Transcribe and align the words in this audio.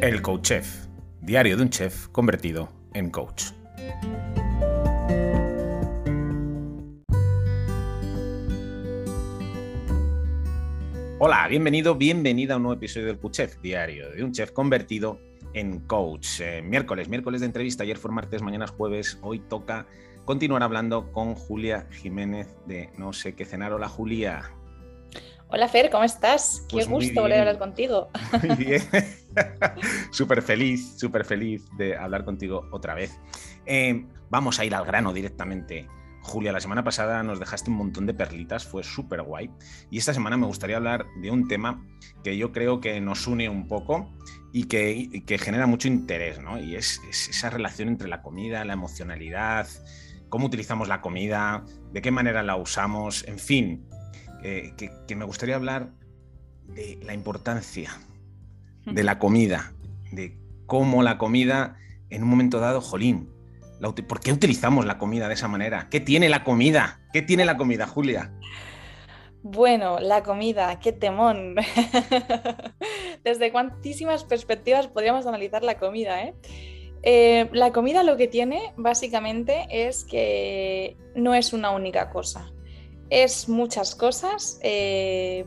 El 0.00 0.22
Coach 0.22 0.42
Chef, 0.42 0.86
diario 1.20 1.56
de 1.56 1.62
un 1.64 1.70
chef 1.70 2.06
convertido 2.08 2.68
en 2.94 3.10
coach. 3.10 3.46
Hola, 11.18 11.48
bienvenido, 11.48 11.96
bienvenida 11.96 12.54
a 12.54 12.56
un 12.58 12.62
nuevo 12.62 12.76
episodio 12.76 13.08
del 13.08 13.18
Coach 13.18 13.38
Chef, 13.38 13.60
diario 13.60 14.10
de 14.10 14.22
un 14.22 14.30
chef 14.30 14.52
convertido 14.52 15.18
en 15.52 15.80
coach. 15.80 16.42
Eh, 16.42 16.62
miércoles, 16.62 17.08
miércoles 17.08 17.40
de 17.40 17.46
entrevista, 17.46 17.82
ayer 17.82 17.98
fue 17.98 18.12
martes, 18.12 18.40
mañana 18.40 18.66
es 18.66 18.70
jueves, 18.70 19.18
hoy 19.22 19.40
toca 19.40 19.88
continuar 20.24 20.62
hablando 20.62 21.10
con 21.10 21.34
Julia 21.34 21.88
Jiménez 21.90 22.46
de 22.66 22.90
No 22.96 23.12
sé 23.12 23.34
qué 23.34 23.44
cenar. 23.44 23.72
Hola 23.72 23.88
Julia. 23.88 24.57
Hola 25.50 25.66
Fer, 25.66 25.88
¿cómo 25.88 26.04
estás? 26.04 26.66
Qué 26.68 26.76
pues 26.76 26.88
gusto 26.88 27.22
volver 27.22 27.38
a 27.38 27.40
hablar 27.40 27.58
contigo. 27.58 28.10
Muy 28.46 28.56
bien. 28.56 28.82
súper 30.10 30.42
feliz, 30.42 30.98
súper 30.98 31.24
feliz 31.24 31.64
de 31.78 31.96
hablar 31.96 32.26
contigo 32.26 32.68
otra 32.70 32.92
vez. 32.94 33.18
Eh, 33.64 34.04
vamos 34.28 34.60
a 34.60 34.66
ir 34.66 34.74
al 34.74 34.84
grano 34.84 35.14
directamente. 35.14 35.86
Julia, 36.20 36.52
la 36.52 36.60
semana 36.60 36.84
pasada 36.84 37.22
nos 37.22 37.40
dejaste 37.40 37.70
un 37.70 37.78
montón 37.78 38.04
de 38.04 38.12
perlitas, 38.12 38.66
fue 38.66 38.84
súper 38.84 39.22
guay. 39.22 39.50
Y 39.90 39.96
esta 39.96 40.12
semana 40.12 40.36
me 40.36 40.44
gustaría 40.44 40.76
hablar 40.76 41.06
de 41.22 41.30
un 41.30 41.48
tema 41.48 41.82
que 42.22 42.36
yo 42.36 42.52
creo 42.52 42.82
que 42.82 43.00
nos 43.00 43.26
une 43.26 43.48
un 43.48 43.66
poco 43.68 44.12
y 44.52 44.64
que, 44.64 45.38
genera 45.38 45.66
mucho 45.66 45.88
interés, 45.88 46.40
¿no? 46.40 46.58
Y 46.58 46.76
es, 46.76 47.00
esa 47.08 47.48
relación 47.48 47.88
entre 47.88 48.08
la 48.08 48.20
comida, 48.20 48.66
la 48.66 48.74
emocionalidad, 48.74 49.66
cómo 50.28 50.46
utilizamos 50.46 50.88
la 50.88 51.00
comida, 51.00 51.64
de 51.90 52.02
qué 52.02 52.10
manera 52.10 52.42
la 52.42 52.56
usamos, 52.56 53.26
en 53.26 53.38
fin, 53.38 53.88
eh, 54.42 54.72
que, 54.76 55.16
me 55.16 55.24
gustaría 55.24 55.56
hablar 55.56 55.90
de 56.66 57.00
la 57.04 57.14
importancia 57.14 57.90
de 58.84 59.02
la 59.02 59.18
comida, 59.18 59.72
de 60.12 60.38
cómo 60.66 61.02
la 61.02 61.18
comida 61.18 61.76
en 62.10 62.22
un 62.22 62.28
momento 62.30 62.58
dado, 62.58 62.80
jolín, 62.80 63.30
¿por 63.80 64.20
qué 64.20 64.32
utilizamos 64.32 64.86
la 64.86 64.98
comida 64.98 65.28
de 65.28 65.34
esa 65.34 65.48
manera? 65.48 65.88
¿Qué 65.90 66.00
tiene 66.00 66.28
la 66.28 66.44
comida? 66.44 67.00
¿Qué 67.12 67.22
tiene 67.22 67.44
la 67.44 67.56
comida, 67.56 67.86
Julia? 67.86 68.32
Bueno, 69.42 69.98
la 70.00 70.22
comida, 70.22 70.78
qué 70.80 70.92
temón. 70.92 71.56
Desde 73.24 73.52
cuantísimas 73.52 74.24
perspectivas 74.24 74.88
podríamos 74.88 75.26
analizar 75.26 75.62
la 75.62 75.78
comida, 75.78 76.22
¿eh? 76.22 76.34
Eh, 77.02 77.48
la 77.52 77.72
comida 77.72 78.02
lo 78.02 78.16
que 78.16 78.26
tiene 78.26 78.72
básicamente 78.76 79.66
es 79.70 80.04
que 80.04 80.96
no 81.14 81.34
es 81.34 81.52
una 81.52 81.70
única 81.70 82.10
cosa, 82.10 82.50
es 83.10 83.48
muchas 83.48 83.94
cosas 83.94 84.58
eh, 84.62 85.46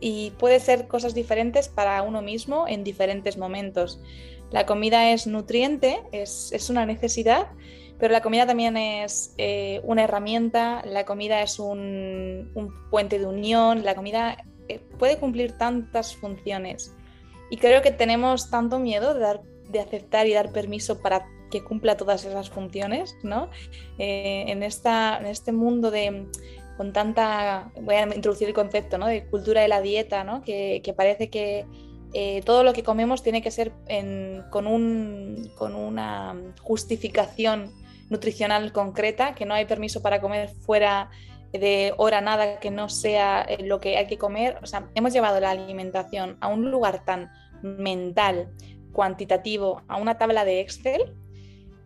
y 0.00 0.30
puede 0.32 0.60
ser 0.60 0.88
cosas 0.88 1.14
diferentes 1.14 1.68
para 1.68 2.02
uno 2.02 2.22
mismo 2.22 2.66
en 2.68 2.84
diferentes 2.84 3.36
momentos. 3.36 4.00
La 4.50 4.66
comida 4.66 5.12
es 5.12 5.26
nutriente, 5.26 6.02
es, 6.12 6.70
una 6.70 6.86
necesidad, 6.86 7.48
pero 7.98 8.12
la 8.12 8.20
comida 8.20 8.46
también 8.46 8.76
es 8.76 9.34
eh, 9.38 9.80
una 9.84 10.04
herramienta, 10.04 10.82
la 10.84 11.04
comida 11.04 11.42
es 11.42 11.58
un, 11.58 12.52
puente 12.90 13.18
de 13.18 13.26
unión, 13.26 13.84
la 13.84 13.94
comida 13.94 14.36
puede 14.98 15.18
cumplir 15.18 15.52
tantas 15.52 16.14
funciones. 16.14 16.92
Y 17.50 17.58
creo 17.58 17.82
que 17.82 17.90
tenemos 17.90 18.50
tanto 18.50 18.78
miedo 18.78 19.14
de 19.14 19.20
dar 19.20 19.42
de 19.68 19.80
aceptar 19.80 20.26
y 20.26 20.32
dar 20.32 20.52
permiso 20.52 21.00
para 21.00 21.26
que 21.50 21.62
cumpla 21.62 21.96
todas 21.96 22.24
esas 22.24 22.50
funciones, 22.50 23.16
¿no? 23.22 23.50
Eh, 23.98 24.44
en, 24.48 24.62
esta, 24.62 25.18
en 25.18 25.26
este 25.26 25.52
mundo 25.52 25.90
de 25.90 26.26
con 26.76 26.92
tanta, 26.92 27.70
voy 27.80 27.94
a 27.94 28.02
introducir 28.02 28.48
el 28.48 28.54
concepto, 28.54 28.98
¿no? 28.98 29.06
De 29.06 29.24
cultura 29.26 29.62
de 29.62 29.68
la 29.68 29.80
dieta, 29.80 30.24
¿no? 30.24 30.42
Que, 30.42 30.82
parece 30.94 31.30
que 31.30 31.64
eh, 32.12 32.42
todo 32.44 32.64
lo 32.64 32.72
que 32.74 32.82
comemos 32.82 33.22
tiene 33.22 33.40
que 33.40 33.50
ser 33.50 33.72
con, 34.50 34.66
un, 34.66 35.50
con 35.56 35.74
una 35.74 36.36
justificación 36.60 37.72
nutricional 38.10 38.72
concreta, 38.72 39.34
que 39.34 39.46
no 39.46 39.54
hay 39.54 39.64
permiso 39.64 40.02
para 40.02 40.20
comer 40.20 40.50
fuera 40.50 41.10
de 41.52 41.94
hora 41.96 42.20
nada 42.20 42.58
que 42.60 42.70
no 42.70 42.88
sea 42.88 43.42
eh, 43.42 43.64
lo 43.64 43.80
que 43.80 43.96
hay 43.96 44.06
que 44.06 44.18
comer. 44.18 44.58
O 44.62 44.66
sea, 44.66 44.88
hemos 44.94 45.12
llevado 45.12 45.40
la 45.40 45.50
alimentación 45.50 46.36
a 46.40 46.48
un 46.48 46.70
lugar 46.70 47.04
tan 47.04 47.30
mental, 47.62 48.50
cuantitativo 48.96 49.82
a 49.88 49.98
una 49.98 50.16
tabla 50.16 50.46
de 50.46 50.60
Excel 50.60 51.14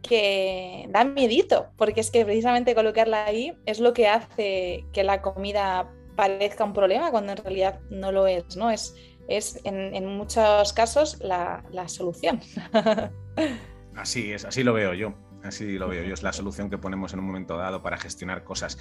que 0.01 0.87
da 0.91 1.05
miedito, 1.05 1.73
porque 1.77 2.01
es 2.01 2.11
que 2.11 2.25
precisamente 2.25 2.75
colocarla 2.75 3.25
ahí 3.25 3.53
es 3.67 3.81
lo 3.81 3.93
que 3.93 4.09
hace 4.09 4.87
que 4.93 5.03
la 5.03 5.21
comida 5.21 5.91
parezca 6.15 6.65
un 6.65 6.73
problema 6.73 7.11
cuando 7.11 7.33
en 7.33 7.39
realidad 7.39 7.81
no 7.91 8.13
lo 8.13 8.29
es, 8.29 8.57
¿no? 8.57 8.71
Es, 8.71 8.95
es 9.29 9.61
en, 9.65 10.07
muchos 10.07 10.73
casos 10.73 11.19
la, 11.21 11.65
solución. 11.89 12.41
Así 13.97 14.33
es, 14.33 14.45
así 14.45 14.63
lo 14.63 14.73
veo 14.73 14.95
yo, 14.95 15.13
así 15.43 15.77
lo 15.77 15.89
veo 15.89 16.05
yo, 16.05 16.15
es 16.15 16.23
la 16.23 16.33
solución 16.33 16.71
que 16.71 16.79
ponemos 16.79 17.13
en 17.13 17.19
un 17.19 17.27
momento 17.27 17.59
dado 17.59 17.83
para 17.83 17.99
gestionar 17.99 18.45
cosas. 18.45 18.79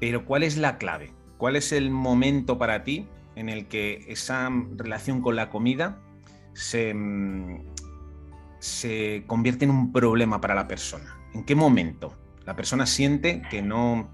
Pero 0.00 0.24
¿cuál 0.24 0.42
es 0.42 0.56
la 0.56 0.78
clave? 0.78 1.12
¿Cuál 1.36 1.54
es 1.54 1.70
el 1.70 1.90
momento 1.90 2.58
para 2.58 2.82
ti 2.82 3.06
en 3.36 3.48
el 3.48 3.68
que 3.68 4.04
esa 4.08 4.50
relación 4.74 5.20
con 5.20 5.36
la 5.36 5.48
comida 5.48 6.00
Mm, 6.94 7.56
se, 8.58 9.24
convierte 9.26 9.64
en 9.64 9.70
un 9.70 9.92
problema 9.92 10.40
para 10.40 10.54
la 10.54 10.68
persona? 10.68 11.18
¿En 11.34 11.44
qué 11.44 11.54
momento 11.54 12.16
la 12.44 12.54
persona 12.56 12.86
siente 12.86 13.42
que 13.50 13.62
no, 13.62 14.12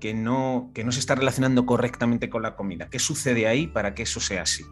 que 0.00 0.14
no, 0.14 0.70
que 0.74 0.84
no 0.84 0.92
se 0.92 1.00
está 1.00 1.14
relacionando 1.14 1.66
correctamente 1.66 2.28
con 2.30 2.42
la 2.42 2.56
comida? 2.56 2.90
¿Qué 2.90 2.98
sucede 2.98 3.46
ahí 3.46 3.66
para 3.66 3.94
que 3.94 4.02
eso 4.02 4.20
sea 4.20 4.42
así? 4.42 4.64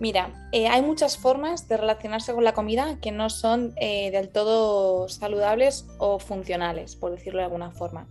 Mira, 0.00 0.48
eh, 0.52 0.66
hay 0.66 0.82
muchas 0.82 1.16
formas 1.16 1.68
de 1.68 1.76
relacionarse 1.76 2.34
con 2.34 2.42
la 2.42 2.52
comida 2.52 2.98
que 3.00 3.12
no 3.12 3.30
son 3.30 3.72
eh, 3.76 4.10
del 4.10 4.28
todo 4.28 5.08
saludables 5.08 5.86
o 5.98 6.18
funcionales, 6.18 6.96
por 6.96 7.12
decirlo 7.12 7.38
de 7.38 7.44
alguna 7.44 7.70
forma. 7.70 8.08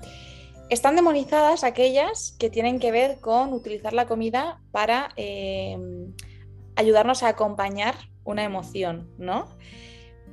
Están 0.69 0.95
demonizadas 0.95 1.63
aquellas 1.63 2.35
que 2.39 2.49
tienen 2.49 2.79
que 2.79 2.91
ver 2.91 3.19
con 3.19 3.53
utilizar 3.53 3.93
la 3.93 4.07
comida 4.07 4.61
para 4.71 5.09
eh, 5.17 5.77
ayudarnos 6.75 7.23
a 7.23 7.29
acompañar 7.29 7.95
una 8.23 8.43
emoción, 8.43 9.09
¿no? 9.17 9.47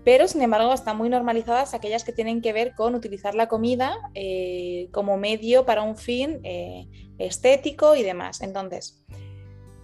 Pero, 0.05 0.27
sin 0.29 0.41
embargo, 0.41 0.73
están 0.73 0.97
muy 0.97 1.11
normalizadas 1.11 1.75
aquellas 1.75 2.05
que 2.05 2.13
tienen 2.13 2.41
que 2.41 2.53
ver 2.53 2.75
con 2.75 2.95
utilizar 2.95 3.35
la 3.35 3.49
comida 3.49 3.99
eh, 4.15 4.89
como 4.93 5.19
medio 5.19 5.67
para 5.67 5.83
un 5.83 5.97
fin 5.97 6.41
eh, 6.43 6.87
estético 7.19 7.95
y 7.97 8.03
demás. 8.03 8.41
Entonces, 8.41 9.05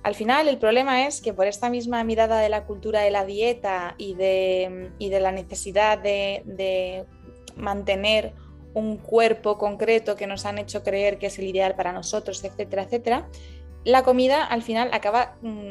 al 0.02 0.14
final 0.14 0.48
el 0.48 0.58
problema 0.58 1.06
es 1.06 1.20
que 1.20 1.34
por 1.34 1.46
esta 1.46 1.68
misma 1.68 2.02
mirada 2.04 2.40
de 2.40 2.48
la 2.48 2.64
cultura 2.64 3.00
de 3.00 3.10
la 3.10 3.26
dieta 3.26 3.94
y 3.98 4.14
de, 4.14 4.92
de 4.98 5.20
la 5.20 5.32
necesidad 5.32 5.98
de, 5.98 6.42
de, 6.46 7.04
mantener 7.56 8.34
un 8.74 8.98
cuerpo 8.98 9.56
concreto 9.56 10.14
que 10.14 10.26
nos 10.26 10.44
han 10.44 10.58
hecho 10.58 10.82
creer 10.82 11.18
que 11.18 11.26
es 11.26 11.38
el 11.38 11.46
ideal 11.46 11.74
para 11.74 11.92
nosotros, 11.92 12.44
etcétera, 12.44 12.82
etcétera, 12.82 13.28
la 13.84 14.02
comida 14.02 14.44
al 14.44 14.62
final 14.62 14.90
acaba 14.92 15.38
mm, 15.40 15.70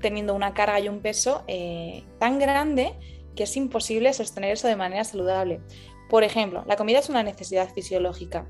teniendo 0.00 0.34
una 0.34 0.54
carga 0.54 0.80
y 0.80 0.88
un 0.88 1.00
peso 1.00 1.44
eh, 1.46 2.04
tan 2.18 2.38
grande 2.38 2.94
que 3.36 3.44
es 3.44 3.56
imposible 3.56 4.12
sostener 4.12 4.52
eso 4.52 4.68
de 4.68 4.76
manera 4.76 5.04
saludable. 5.04 5.60
Por 6.08 6.24
ejemplo, 6.24 6.64
la 6.66 6.76
comida 6.76 6.98
es 6.98 7.08
una 7.08 7.22
necesidad 7.22 7.72
fisiológica, 7.72 8.48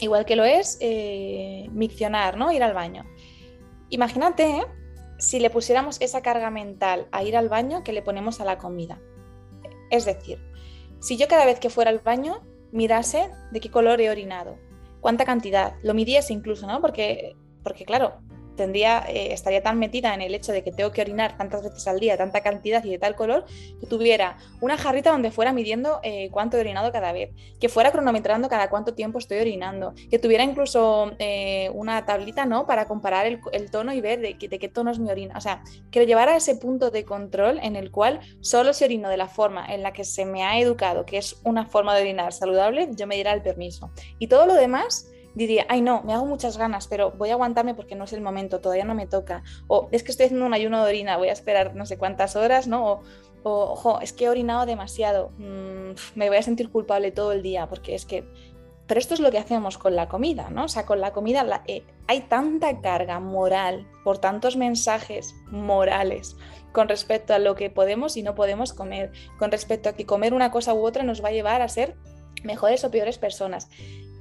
igual 0.00 0.24
que 0.24 0.36
lo 0.36 0.44
es 0.44 0.78
eh, 0.80 1.68
miccionar, 1.72 2.36
¿no? 2.36 2.52
ir 2.52 2.62
al 2.62 2.74
baño. 2.74 3.04
Imagínate 3.90 4.44
¿eh? 4.44 4.62
si 5.18 5.40
le 5.40 5.50
pusiéramos 5.50 6.00
esa 6.00 6.22
carga 6.22 6.50
mental 6.50 7.08
a 7.12 7.22
ir 7.24 7.36
al 7.36 7.48
baño 7.48 7.82
que 7.82 7.92
le 7.92 8.02
ponemos 8.02 8.40
a 8.40 8.44
la 8.44 8.58
comida. 8.58 9.00
Es 9.90 10.04
decir, 10.04 10.38
si 11.00 11.16
yo 11.16 11.28
cada 11.28 11.44
vez 11.44 11.58
que 11.58 11.70
fuera 11.70 11.90
al 11.90 11.98
baño 11.98 12.40
mirase 12.70 13.30
de 13.50 13.60
qué 13.60 13.70
color 13.70 14.00
he 14.00 14.10
orinado, 14.10 14.56
cuánta 15.00 15.24
cantidad, 15.24 15.74
lo 15.82 15.94
midiese 15.94 16.32
incluso, 16.32 16.66
¿no? 16.66 16.80
Porque, 16.80 17.36
porque 17.62 17.84
claro, 17.84 18.20
tendría, 18.56 19.04
eh, 19.08 19.32
estaría 19.32 19.62
tan 19.62 19.78
metida 19.78 20.14
en 20.14 20.20
el 20.20 20.34
hecho 20.34 20.52
de 20.52 20.62
que 20.62 20.72
tengo 20.72 20.92
que 20.92 21.00
orinar 21.00 21.36
tantas 21.36 21.62
veces 21.62 21.86
al 21.86 22.00
día, 22.00 22.16
tanta 22.16 22.40
cantidad 22.40 22.82
y 22.84 22.90
de 22.90 22.98
tal 22.98 23.14
color, 23.16 23.44
que 23.80 23.86
tuviera 23.86 24.38
una 24.60 24.76
jarrita 24.76 25.10
donde 25.10 25.30
fuera 25.30 25.52
midiendo 25.52 26.00
eh, 26.02 26.28
cuánto 26.30 26.56
he 26.56 26.60
orinado 26.60 26.92
cada 26.92 27.12
vez, 27.12 27.30
que 27.60 27.68
fuera 27.68 27.92
cronometrando 27.92 28.48
cada 28.48 28.68
cuánto 28.70 28.94
tiempo 28.94 29.18
estoy 29.18 29.38
orinando, 29.38 29.94
que 30.10 30.18
tuviera 30.18 30.44
incluso 30.44 31.12
eh, 31.18 31.70
una 31.74 32.04
tablita 32.04 32.44
¿no? 32.44 32.66
para 32.66 32.86
comparar 32.86 33.26
el, 33.26 33.70
tono 33.70 33.92
y 33.92 34.00
ver 34.00 34.20
de, 34.20 34.36
qué 34.36 34.68
tono 34.68 34.90
es 34.90 34.98
mi 34.98 35.10
orina. 35.10 35.36
O 35.36 35.40
sea, 35.40 35.62
que 35.90 36.00
lo 36.00 36.06
llevara 36.06 36.32
a 36.32 36.36
ese 36.36 36.56
punto 36.56 36.90
de 36.90 37.04
control 37.04 37.58
en 37.62 37.76
el 37.76 37.90
cual 37.90 38.20
solo 38.40 38.72
si 38.72 38.84
orino 38.84 39.08
de 39.08 39.16
la 39.16 39.28
forma 39.28 39.66
en 39.66 39.82
la 39.82 39.92
que 39.92 40.04
se 40.04 40.24
me 40.24 40.42
ha 40.42 40.58
educado, 40.58 41.06
que 41.06 41.18
es 41.18 41.40
una 41.44 41.66
forma 41.66 41.94
de 41.94 42.02
orinar 42.02 42.32
saludable, 42.32 42.88
yo 42.92 43.06
me 43.06 43.16
dirá 43.16 43.32
el 43.32 43.42
permiso. 43.42 43.90
Y 44.18 44.26
todo 44.26 44.46
lo 44.46 44.54
demás 44.54 45.11
diría, 45.34 45.66
ay 45.68 45.80
no, 45.80 46.02
me 46.02 46.14
hago 46.14 46.26
muchas 46.26 46.56
ganas, 46.58 46.86
pero 46.86 47.12
voy 47.12 47.30
a 47.30 47.34
aguantarme 47.34 47.74
porque 47.74 47.94
no 47.94 48.04
es 48.04 48.12
el 48.12 48.20
momento, 48.20 48.60
todavía 48.60 48.84
no 48.84 48.94
me 48.94 49.06
toca. 49.06 49.42
O 49.66 49.88
es 49.92 50.02
que 50.02 50.10
estoy 50.10 50.26
haciendo 50.26 50.46
un 50.46 50.54
ayuno 50.54 50.82
de 50.82 50.88
orina, 50.88 51.16
voy 51.16 51.28
a 51.28 51.32
esperar 51.32 51.74
no 51.74 51.86
sé 51.86 51.98
cuántas 51.98 52.36
horas, 52.36 52.66
¿no? 52.66 53.00
O, 53.42 53.50
ojo, 53.72 54.00
es 54.00 54.12
que 54.12 54.26
he 54.26 54.28
orinado 54.28 54.66
demasiado, 54.66 55.30
mm, 55.38 55.92
me 56.14 56.28
voy 56.28 56.36
a 56.36 56.42
sentir 56.42 56.70
culpable 56.70 57.10
todo 57.10 57.32
el 57.32 57.42
día 57.42 57.68
porque 57.68 57.94
es 57.94 58.04
que 58.04 58.24
pero 58.86 59.00
esto 59.00 59.14
es 59.14 59.20
lo 59.20 59.30
que 59.30 59.38
hacemos 59.38 59.78
con 59.78 59.96
la 59.96 60.08
comida, 60.08 60.50
¿no? 60.50 60.64
O 60.64 60.68
sea, 60.68 60.84
con 60.84 61.00
la 61.00 61.12
comida 61.12 61.62
eh, 61.66 61.82
hay 62.08 62.20
tanta 62.22 62.80
carga 62.82 63.20
moral 63.20 63.86
por 64.04 64.18
tantos 64.18 64.56
mensajes 64.56 65.34
morales 65.50 66.36
con 66.72 66.88
respecto 66.88 67.32
a 67.32 67.38
lo 67.38 67.54
que 67.54 67.70
podemos 67.70 68.16
y 68.16 68.22
no 68.22 68.34
podemos 68.34 68.72
comer, 68.72 69.12
con 69.38 69.50
respecto 69.50 69.88
a 69.88 69.92
que 69.92 70.04
comer 70.04 70.34
una 70.34 70.50
cosa 70.50 70.74
u 70.74 70.84
otra 70.84 71.04
nos 71.04 71.24
va 71.24 71.28
a 71.28 71.32
llevar 71.32 71.62
a 71.62 71.68
ser 71.68 71.96
mejores 72.42 72.84
o 72.84 72.90
peores 72.90 73.18
personas, 73.18 73.70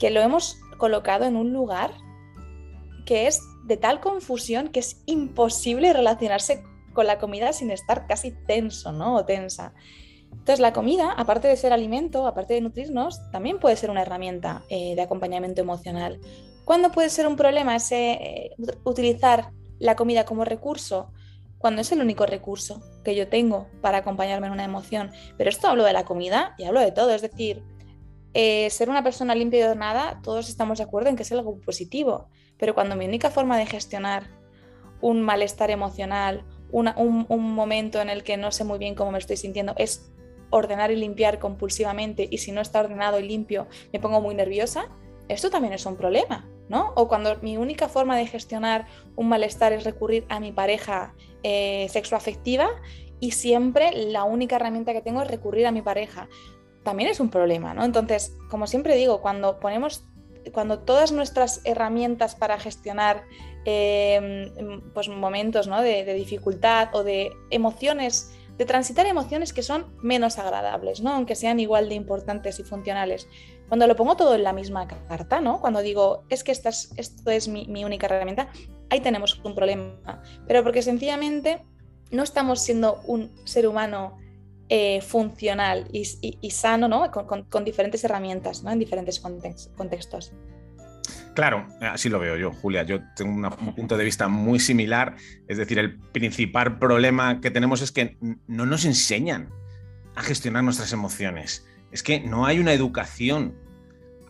que 0.02 0.10
lo 0.10 0.20
hemos 0.20 0.60
colocado 0.80 1.26
en 1.26 1.36
un 1.36 1.54
lugar 1.54 1.94
que 3.06 3.28
es 3.28 3.40
de 3.66 3.78
tal 3.78 4.00
confusión 4.00 4.70
que 4.70 4.80
es 4.80 5.04
imposible 5.06 5.94
relacionarse 5.94 6.64
con 6.94 7.06
la 7.06 7.20
comida 7.20 7.54
sin 7.54 7.70
estar 7.70 8.08
casi 8.08 8.32
tenso, 8.32 8.92
¿no? 8.92 9.16
O 9.16 9.26
tensa. 9.26 9.76
Entonces, 10.32 10.60
la 10.60 10.74
comida, 10.74 11.12
aparte 11.12 11.48
de 11.48 11.56
ser 11.56 11.72
alimento, 11.72 12.26
aparte 12.26 12.56
de 12.56 12.62
nutrirnos, 12.62 13.22
también 13.30 13.60
puede 13.60 13.76
ser 13.76 13.92
una 13.92 14.02
herramienta 14.02 14.64
eh, 14.70 14.96
de 14.96 15.02
acompañamiento 15.04 15.62
emocional. 15.62 16.20
¿Cuándo 16.66 16.92
puede 16.92 17.12
ser 17.12 17.28
un 17.28 17.36
problema 17.36 17.76
ese, 17.76 18.14
eh, 18.14 18.56
utilizar 18.84 19.52
la 19.78 19.96
comida 19.96 20.26
como 20.26 20.46
recurso? 20.46 21.12
Cuando 21.60 21.82
es 21.82 21.92
el 21.92 22.02
único 22.02 22.26
recurso 22.26 22.82
que 23.04 23.14
yo 23.14 23.28
tengo 23.28 23.68
para 23.82 24.00
acompañarme 24.00 24.48
en 24.48 24.54
una 24.54 24.64
emoción. 24.64 25.12
Pero 25.38 25.52
esto 25.52 25.68
hablo 25.68 25.84
de 25.84 25.94
la 25.94 26.06
comida 26.06 26.56
y 26.58 26.64
hablo 26.64 26.80
de 26.80 26.92
todo. 26.92 27.14
Es 27.14 27.22
decir, 27.22 27.64
eh, 28.34 28.70
ser 28.70 28.90
una 28.90 29.04
persona 29.04 29.36
limpia 29.36 29.60
y 29.60 29.64
ordenada, 29.64 30.20
todos 30.24 30.50
estamos 30.50 30.78
de 30.78 30.86
acuerdo 30.86 31.10
en 31.10 31.16
que 31.16 31.24
es 31.24 31.32
algo 31.32 31.60
positivo. 31.60 32.30
Pero 32.58 32.74
cuando 32.74 32.96
mi 32.96 33.06
única 33.06 33.30
forma 33.30 33.58
de 33.58 33.66
gestionar 33.66 34.30
un 35.02 35.22
malestar 35.22 35.72
emocional, 35.72 36.46
un, 36.72 37.54
momento 37.56 38.02
en 38.02 38.10
el 38.10 38.24
que 38.24 38.38
no 38.38 38.52
sé 38.52 38.64
muy 38.64 38.80
bien 38.80 38.96
cómo 38.96 39.12
me 39.12 39.18
estoy 39.18 39.38
sintiendo, 39.38 39.74
es 39.78 40.12
ordenar 40.50 40.92
y 40.92 40.96
limpiar 40.96 41.40
compulsivamente 41.40 42.28
y 42.30 42.38
si 42.38 42.52
no 42.52 42.62
está 42.62 42.82
ordenado 42.82 43.20
y 43.20 43.28
limpio 43.28 43.68
me 43.92 44.00
pongo 44.00 44.22
muy 44.22 44.36
nerviosa, 44.36 44.86
esto 45.28 45.50
también 45.50 45.74
es 45.74 45.86
un 45.86 45.96
problema, 45.96 46.50
¿no? 46.70 46.92
O 46.96 47.08
cuando 47.08 47.38
mi 47.42 47.58
única 47.58 47.88
forma 47.88 48.18
de 48.18 48.28
gestionar 48.28 48.86
un 49.16 49.30
malestar 49.30 49.74
es 49.74 49.84
recurrir 49.84 50.26
a 50.30 50.40
mi 50.40 50.52
pareja 50.52 51.14
eh, 51.44 51.88
sexoafectiva 51.90 52.68
y 53.20 53.32
siempre 53.32 53.92
la 53.94 54.24
única 54.24 54.58
herramienta 54.58 54.94
que 54.94 55.02
tengo 55.02 55.22
es 55.22 55.30
recurrir 55.30 55.68
a 55.68 55.72
mi 55.72 55.82
pareja, 55.82 56.28
también 56.84 57.10
es 57.10 57.20
un 57.20 57.30
problema, 57.30 57.74
¿no? 57.74 57.84
Entonces, 57.84 58.36
como 58.50 58.68
siempre 58.68 58.96
digo, 58.96 59.22
cuando 59.22 59.60
ponemos, 59.60 60.06
cuando 60.52 60.80
todas 60.80 61.12
nuestras 61.12 61.62
herramientas 61.64 62.36
para 62.36 62.60
gestionar 62.60 63.24
eh, 63.66 64.52
pues 64.94 65.08
momentos 65.08 65.68
¿no? 65.68 65.82
de, 65.82 66.04
de 66.04 66.14
dificultad 66.16 66.90
o 66.94 67.04
de 67.04 67.32
emociones 67.52 68.32
de 68.62 68.66
transitar 68.66 69.08
emociones 69.08 69.54
que 69.54 69.64
son 69.64 69.88
menos 70.04 70.38
agradables, 70.38 71.02
¿no? 71.02 71.12
aunque 71.12 71.34
sean 71.34 71.60
igual 71.60 71.90
de 71.90 71.96
importantes 71.96 72.60
y 72.60 72.64
funcionales. 72.64 73.28
Cuando 73.68 73.88
lo 73.88 73.96
pongo 73.96 74.16
todo 74.16 74.36
en 74.36 74.44
la 74.44 74.54
misma 74.54 74.88
carta, 74.88 75.42
¿no? 75.42 75.60
cuando 75.62 75.82
digo, 75.82 76.26
es 76.30 76.44
que 76.44 76.52
esto 76.52 77.32
es 77.32 77.48
mi, 77.48 77.84
única 77.84 78.06
herramienta, 78.06 78.50
ahí 78.92 79.00
tenemos 79.00 79.42
un 79.44 79.56
problema. 79.56 80.22
Pero 80.46 80.62
porque 80.62 80.84
sencillamente 80.84 81.64
no 82.12 82.22
estamos 82.22 82.62
siendo 82.62 83.02
un 83.08 83.32
ser 83.46 83.68
humano 83.68 84.20
eh, 84.74 85.02
funcional 85.02 85.90
y, 85.92 86.06
sano 86.50 86.88
¿no? 86.88 87.12
con, 87.12 87.66
diferentes 87.66 88.06
herramientas 88.06 88.64
¿no? 88.64 88.72
en 88.72 88.80
diferentes 88.80 89.20
contextos. 89.20 90.32
Claro, 91.36 91.68
así 91.82 92.08
lo 92.08 92.20
veo 92.20 92.38
yo, 92.38 92.54
Julia. 92.54 92.84
Yo 92.84 93.00
tengo 93.18 93.50
un 93.50 93.76
punto 93.76 93.98
de 93.98 94.06
vista 94.06 94.30
muy 94.30 94.62
similar. 94.62 95.18
Es 95.50 95.58
decir, 95.58 95.78
el 95.78 96.00
principal 96.00 96.80
problema 96.80 97.42
que 97.42 97.52
tenemos 97.52 97.82
es 97.82 97.92
que 97.92 98.18
no 98.48 98.66
nos 98.66 98.86
enseñan 98.86 99.50
a 100.16 100.24
gestionar 100.24 100.64
nuestras 100.64 100.94
emociones. 100.94 101.68
Es 101.92 102.02
que 102.02 102.22
no 102.22 102.46
hay 102.46 102.60
una 102.60 102.72
educación 102.72 103.58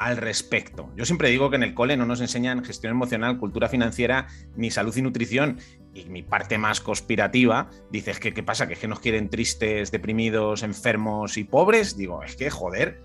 al 0.02 0.18
respecto. 0.18 0.92
Yo 0.96 1.06
siempre 1.06 1.30
digo 1.30 1.52
que 1.52 1.58
en 1.58 1.64
el 1.64 1.76
cole 1.76 1.96
no 1.96 2.08
nos 2.08 2.22
enseñan 2.22 2.66
gestión 2.66 2.90
emocional, 2.90 3.38
cultura 3.38 3.70
financiera, 3.70 4.26
ni 4.56 4.72
salud 4.72 4.98
y 4.98 5.04
nutrición. 5.04 5.60
Y 5.94 6.06
mi 6.06 6.24
parte 6.24 6.58
más 6.58 6.82
conspirativa 6.82 7.70
dice, 7.92 8.12
que 8.14 8.34
¿qué 8.34 8.42
pasa? 8.42 8.66
¿Que, 8.66 8.74
es 8.74 8.80
que 8.80 8.88
nos 8.88 9.00
quieren 9.00 9.30
tristes, 9.30 9.92
deprimidos, 9.92 10.64
enfermos 10.64 11.38
y 11.38 11.44
pobres? 11.44 11.98
Digo, 11.98 12.24
es 12.24 12.36
que, 12.36 12.50
joder, 12.50 13.00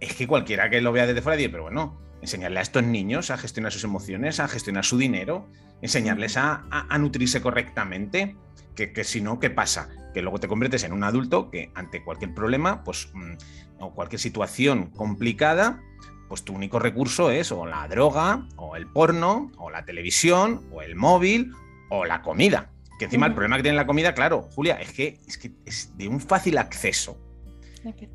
es 0.00 0.14
que 0.14 0.26
cualquiera 0.26 0.68
que 0.70 0.80
lo 0.80 0.90
vea 0.90 1.06
desde 1.06 1.22
fuera 1.22 1.36
dice, 1.36 1.50
pero 1.50 1.62
bueno, 1.62 2.00
enseñarle 2.20 2.58
a 2.58 2.62
estos 2.62 2.82
niños 2.82 3.30
a 3.30 3.38
gestionar 3.38 3.70
sus 3.70 3.84
emociones, 3.84 4.40
a 4.40 4.48
gestionar 4.48 4.84
su 4.84 4.98
dinero, 4.98 5.48
enseñarles 5.82 6.36
a, 6.36 6.64
nutrirse 6.98 7.40
correctamente, 7.40 8.36
que, 8.74 9.04
si 9.04 9.20
no, 9.20 9.38
¿qué 9.38 9.50
pasa? 9.50 9.88
Que 10.14 10.20
luego 10.20 10.40
te 10.40 10.48
conviertes 10.48 10.82
en 10.82 10.92
un 10.92 11.04
adulto 11.04 11.48
que 11.48 11.70
ante 11.76 12.02
cualquier 12.02 12.34
problema, 12.34 12.82
pues, 12.82 13.08
mm, 13.14 13.34
o 13.78 13.94
cualquier 13.94 14.18
situación 14.18 14.86
complicada, 14.90 15.80
pues 16.30 16.44
tu 16.44 16.54
único 16.54 16.78
recurso 16.78 17.32
es 17.32 17.50
o 17.50 17.66
la 17.66 17.88
droga, 17.88 18.46
o 18.54 18.76
el 18.76 18.86
porno, 18.86 19.50
o 19.58 19.68
la 19.68 19.84
televisión, 19.84 20.62
o 20.70 20.80
el 20.80 20.94
móvil, 20.94 21.52
o 21.88 22.04
la 22.04 22.22
comida. 22.22 22.70
Que 23.00 23.06
encima 23.06 23.26
el 23.26 23.32
problema 23.34 23.56
que 23.56 23.64
tiene 23.64 23.76
la 23.76 23.86
comida, 23.86 24.14
claro, 24.14 24.48
Julia, 24.54 24.76
es 24.76 24.92
que, 24.92 25.18
es 25.26 25.36
que 25.36 25.50
es 25.66 25.96
de 25.98 26.06
un 26.06 26.20
fácil 26.20 26.56
acceso. 26.58 27.18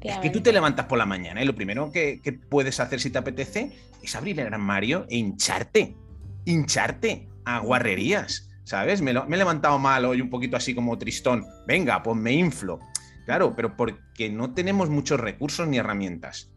Es 0.01 0.17
que 0.19 0.29
tú 0.29 0.39
te 0.39 0.53
levantas 0.53 0.85
por 0.85 0.97
la 0.97 1.06
mañana 1.06 1.44
y 1.44 1.45
lo 1.45 1.56
primero 1.56 1.91
que, 1.91 2.21
puedes 2.50 2.79
hacer 2.79 3.01
si 3.01 3.09
te 3.09 3.17
apetece 3.17 3.77
es 4.01 4.15
abrir 4.15 4.39
el 4.39 4.53
armario 4.53 5.06
e 5.09 5.18
hincharte. 5.18 5.97
Hincharte 6.45 7.27
a 7.44 7.59
guarrerías, 7.59 8.47
¿sabes? 8.63 9.01
Me, 9.01 9.11
he 9.11 9.38
levantado 9.38 9.77
mal 9.77 10.06
hoy 10.06 10.21
un 10.21 10.29
poquito 10.29 10.56
así 10.56 10.73
como 10.73 10.97
tristón. 10.97 11.45
Venga, 11.68 12.01
pues 12.01 12.15
me 12.15 12.31
inflo. 12.31 12.79
Claro, 13.25 13.53
pero 13.57 13.75
porque 13.75 14.29
no 14.29 14.53
tenemos 14.53 14.89
muchos 14.89 15.19
recursos 15.19 15.68
ni 15.68 15.79
herramientas. 15.79 16.55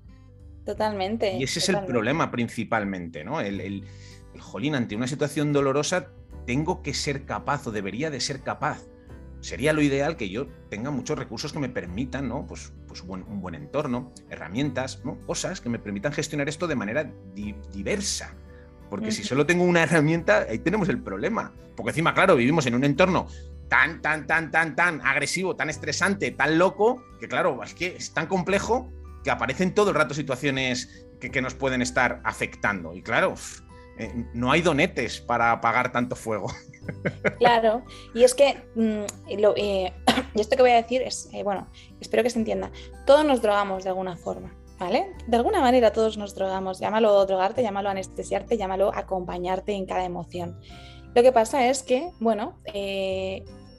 Totalmente. 0.68 1.34
Y 1.38 1.44
ese 1.44 1.60
es 1.60 1.70
el 1.70 1.82
problema 1.86 2.30
principalmente, 2.30 3.24
¿no? 3.24 3.40
El, 3.40 3.62
el, 3.62 3.84
el 4.34 4.40
jolín, 4.42 4.74
ante 4.74 4.96
una 4.96 5.06
situación 5.06 5.50
dolorosa, 5.50 6.08
tengo 6.44 6.82
que 6.82 6.92
ser 6.92 7.24
capaz 7.24 7.66
o 7.66 7.70
debería 7.70 8.10
de 8.10 8.20
ser 8.20 8.42
capaz 8.42 8.84
sería 9.40 9.72
lo 9.72 9.80
ideal 9.80 10.18
que 10.18 10.28
yo 10.28 10.46
tenga 10.68 10.90
muchos 10.90 11.18
recursos 11.18 11.54
que 11.54 11.58
me 11.58 11.70
permitan, 11.70 12.28
¿no? 12.28 12.46
Pues, 12.46 12.74
pues 12.86 13.00
un, 13.00 13.40
buen, 13.40 13.54
entorno, 13.54 14.12
herramientas, 14.28 15.00
¿no? 15.06 15.18
Cosas 15.20 15.62
que 15.62 15.70
me 15.70 15.78
permitan 15.78 16.12
gestionar 16.12 16.50
esto 16.50 16.66
de 16.66 16.74
manera 16.74 17.10
diversa. 17.72 18.34
Porque 18.90 19.10
si 19.10 19.24
solo 19.24 19.46
tengo 19.46 19.64
una 19.64 19.84
herramienta, 19.84 20.46
ahí 20.50 20.58
tenemos 20.58 20.90
el 20.90 21.00
problema. 21.00 21.54
Porque 21.76 21.92
encima, 21.92 22.12
claro, 22.12 22.36
vivimos 22.36 22.66
en 22.66 22.74
un 22.74 22.84
entorno 22.84 23.26
tan, 23.68 24.02
tan, 24.02 24.26
tan, 24.26 24.50
tan, 24.50 24.76
tan 24.76 25.00
agresivo, 25.00 25.56
tan 25.56 25.70
estresante, 25.70 26.30
tan 26.30 26.58
loco, 26.58 27.02
que 27.18 27.28
claro, 27.28 27.62
es 27.62 27.74
que 27.74 27.96
es 27.96 28.12
tan 28.12 28.26
complejo 28.26 28.90
que 29.24 29.30
aparecen 29.30 29.74
todo 29.74 29.90
el 29.90 29.96
rato 29.96 30.14
situaciones 30.14 31.06
que, 31.20 31.30
que 31.30 31.42
nos 31.42 31.54
pueden 31.54 31.82
estar 31.82 32.20
afectando. 32.24 32.94
Y 32.94 33.02
claro, 33.02 33.34
eh, 33.98 34.26
no 34.32 34.52
hay 34.52 34.62
donetes 34.62 35.20
para 35.20 35.50
apagar 35.50 35.92
tanto 35.92 36.16
fuego. 36.16 36.48
Claro, 37.38 37.84
y 38.14 38.24
es 38.24 38.34
que, 38.34 38.62
mm, 38.74 39.02
eh, 39.28 39.92
y 40.34 40.40
esto 40.40 40.56
que 40.56 40.62
voy 40.62 40.70
a 40.70 40.76
decir 40.76 41.02
es, 41.02 41.28
eh, 41.34 41.42
bueno, 41.42 41.68
espero 42.00 42.22
que 42.22 42.30
se 42.30 42.38
entienda, 42.38 42.70
todos 43.04 43.26
nos 43.26 43.42
drogamos 43.42 43.84
de 43.84 43.90
alguna 43.90 44.16
forma, 44.16 44.56
¿vale? 44.78 45.12
De 45.26 45.36
alguna 45.36 45.60
manera 45.60 45.92
todos 45.92 46.16
nos 46.16 46.34
drogamos, 46.34 46.80
llámalo 46.80 47.26
drogarte, 47.26 47.62
llámalo 47.62 47.90
anestesiarte, 47.90 48.56
llámalo 48.56 48.90
acompañarte 48.94 49.72
en 49.72 49.84
cada 49.84 50.02
emoción. 50.06 50.58
Lo 51.14 51.22
que 51.22 51.30
pasa 51.30 51.68
es 51.68 51.82
que, 51.82 52.10
bueno, 52.20 52.58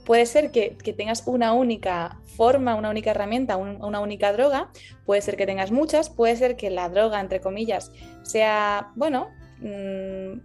puede 0.09 0.25
ser 0.25 0.49
que, 0.49 0.75
tengas 0.97 1.21
una 1.27 1.53
única 1.53 2.17
forma, 2.35 2.73
una 2.73 2.89
única 2.89 3.11
herramienta, 3.11 3.57
una 3.57 3.99
única 3.99 4.33
droga, 4.33 4.71
puede 5.05 5.21
ser 5.21 5.37
que 5.37 5.45
tengas 5.45 5.69
muchas, 5.69 6.09
puede 6.09 6.35
ser 6.35 6.55
que 6.55 6.71
la 6.71 6.89
droga, 6.89 7.21
entre 7.21 7.41
comillas, 7.41 7.91
sea, 8.23 8.91
bueno, 8.95 9.29
Mm, 9.61 10.39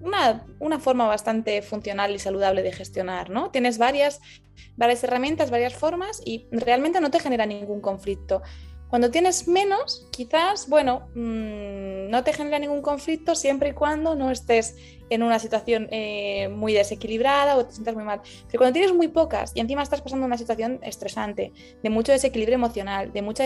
una, 0.00 0.78
forma 0.80 1.06
bastante 1.06 1.62
funcional 1.62 2.14
y 2.14 2.18
saludable 2.18 2.62
de 2.62 2.72
gestionar, 2.72 3.30
¿no? 3.30 3.50
Tienes 3.50 3.78
varias, 3.78 4.20
varias 4.76 5.02
herramientas, 5.02 5.50
varias 5.50 5.74
formas 5.74 6.20
y 6.24 6.46
realmente 6.52 7.00
no 7.00 7.10
te 7.10 7.20
genera 7.20 7.46
ningún 7.46 7.80
conflicto. 7.80 8.42
Cuando 8.94 9.10
tienes 9.10 9.48
menos, 9.48 10.06
quizás, 10.12 10.68
bueno, 10.68 11.08
mm, 11.16 12.10
no 12.10 12.22
te 12.22 12.32
genera 12.32 12.60
ningún 12.60 12.80
conflicto 12.80 13.34
siempre 13.34 13.70
y 13.70 13.72
cuando 13.72 14.14
no 14.14 14.30
estés 14.30 14.76
en 15.10 15.24
una 15.24 15.40
situación 15.40 15.88
eh, 15.90 16.48
muy 16.48 16.72
desequilibrada 16.72 17.56
o 17.56 17.66
te 17.66 17.72
sientas 17.72 17.96
muy 17.96 18.04
mal. 18.04 18.20
Pero 18.46 18.58
cuando 18.58 18.72
tienes 18.72 18.94
muy 18.94 19.08
pocas 19.08 19.50
y 19.56 19.58
encima 19.58 19.82
estás 19.82 20.00
pasando 20.00 20.24
una 20.24 20.38
situación 20.38 20.78
estresante, 20.82 21.52
de 21.82 21.90
mucho 21.90 22.12
desequilibrio 22.12 22.54
emocional, 22.54 23.12
de 23.12 23.20
mucha 23.20 23.42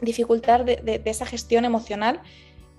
dificultad 0.00 0.64
de 0.64 1.02
esa 1.04 1.24
gestión 1.24 1.64
emocional, 1.64 2.20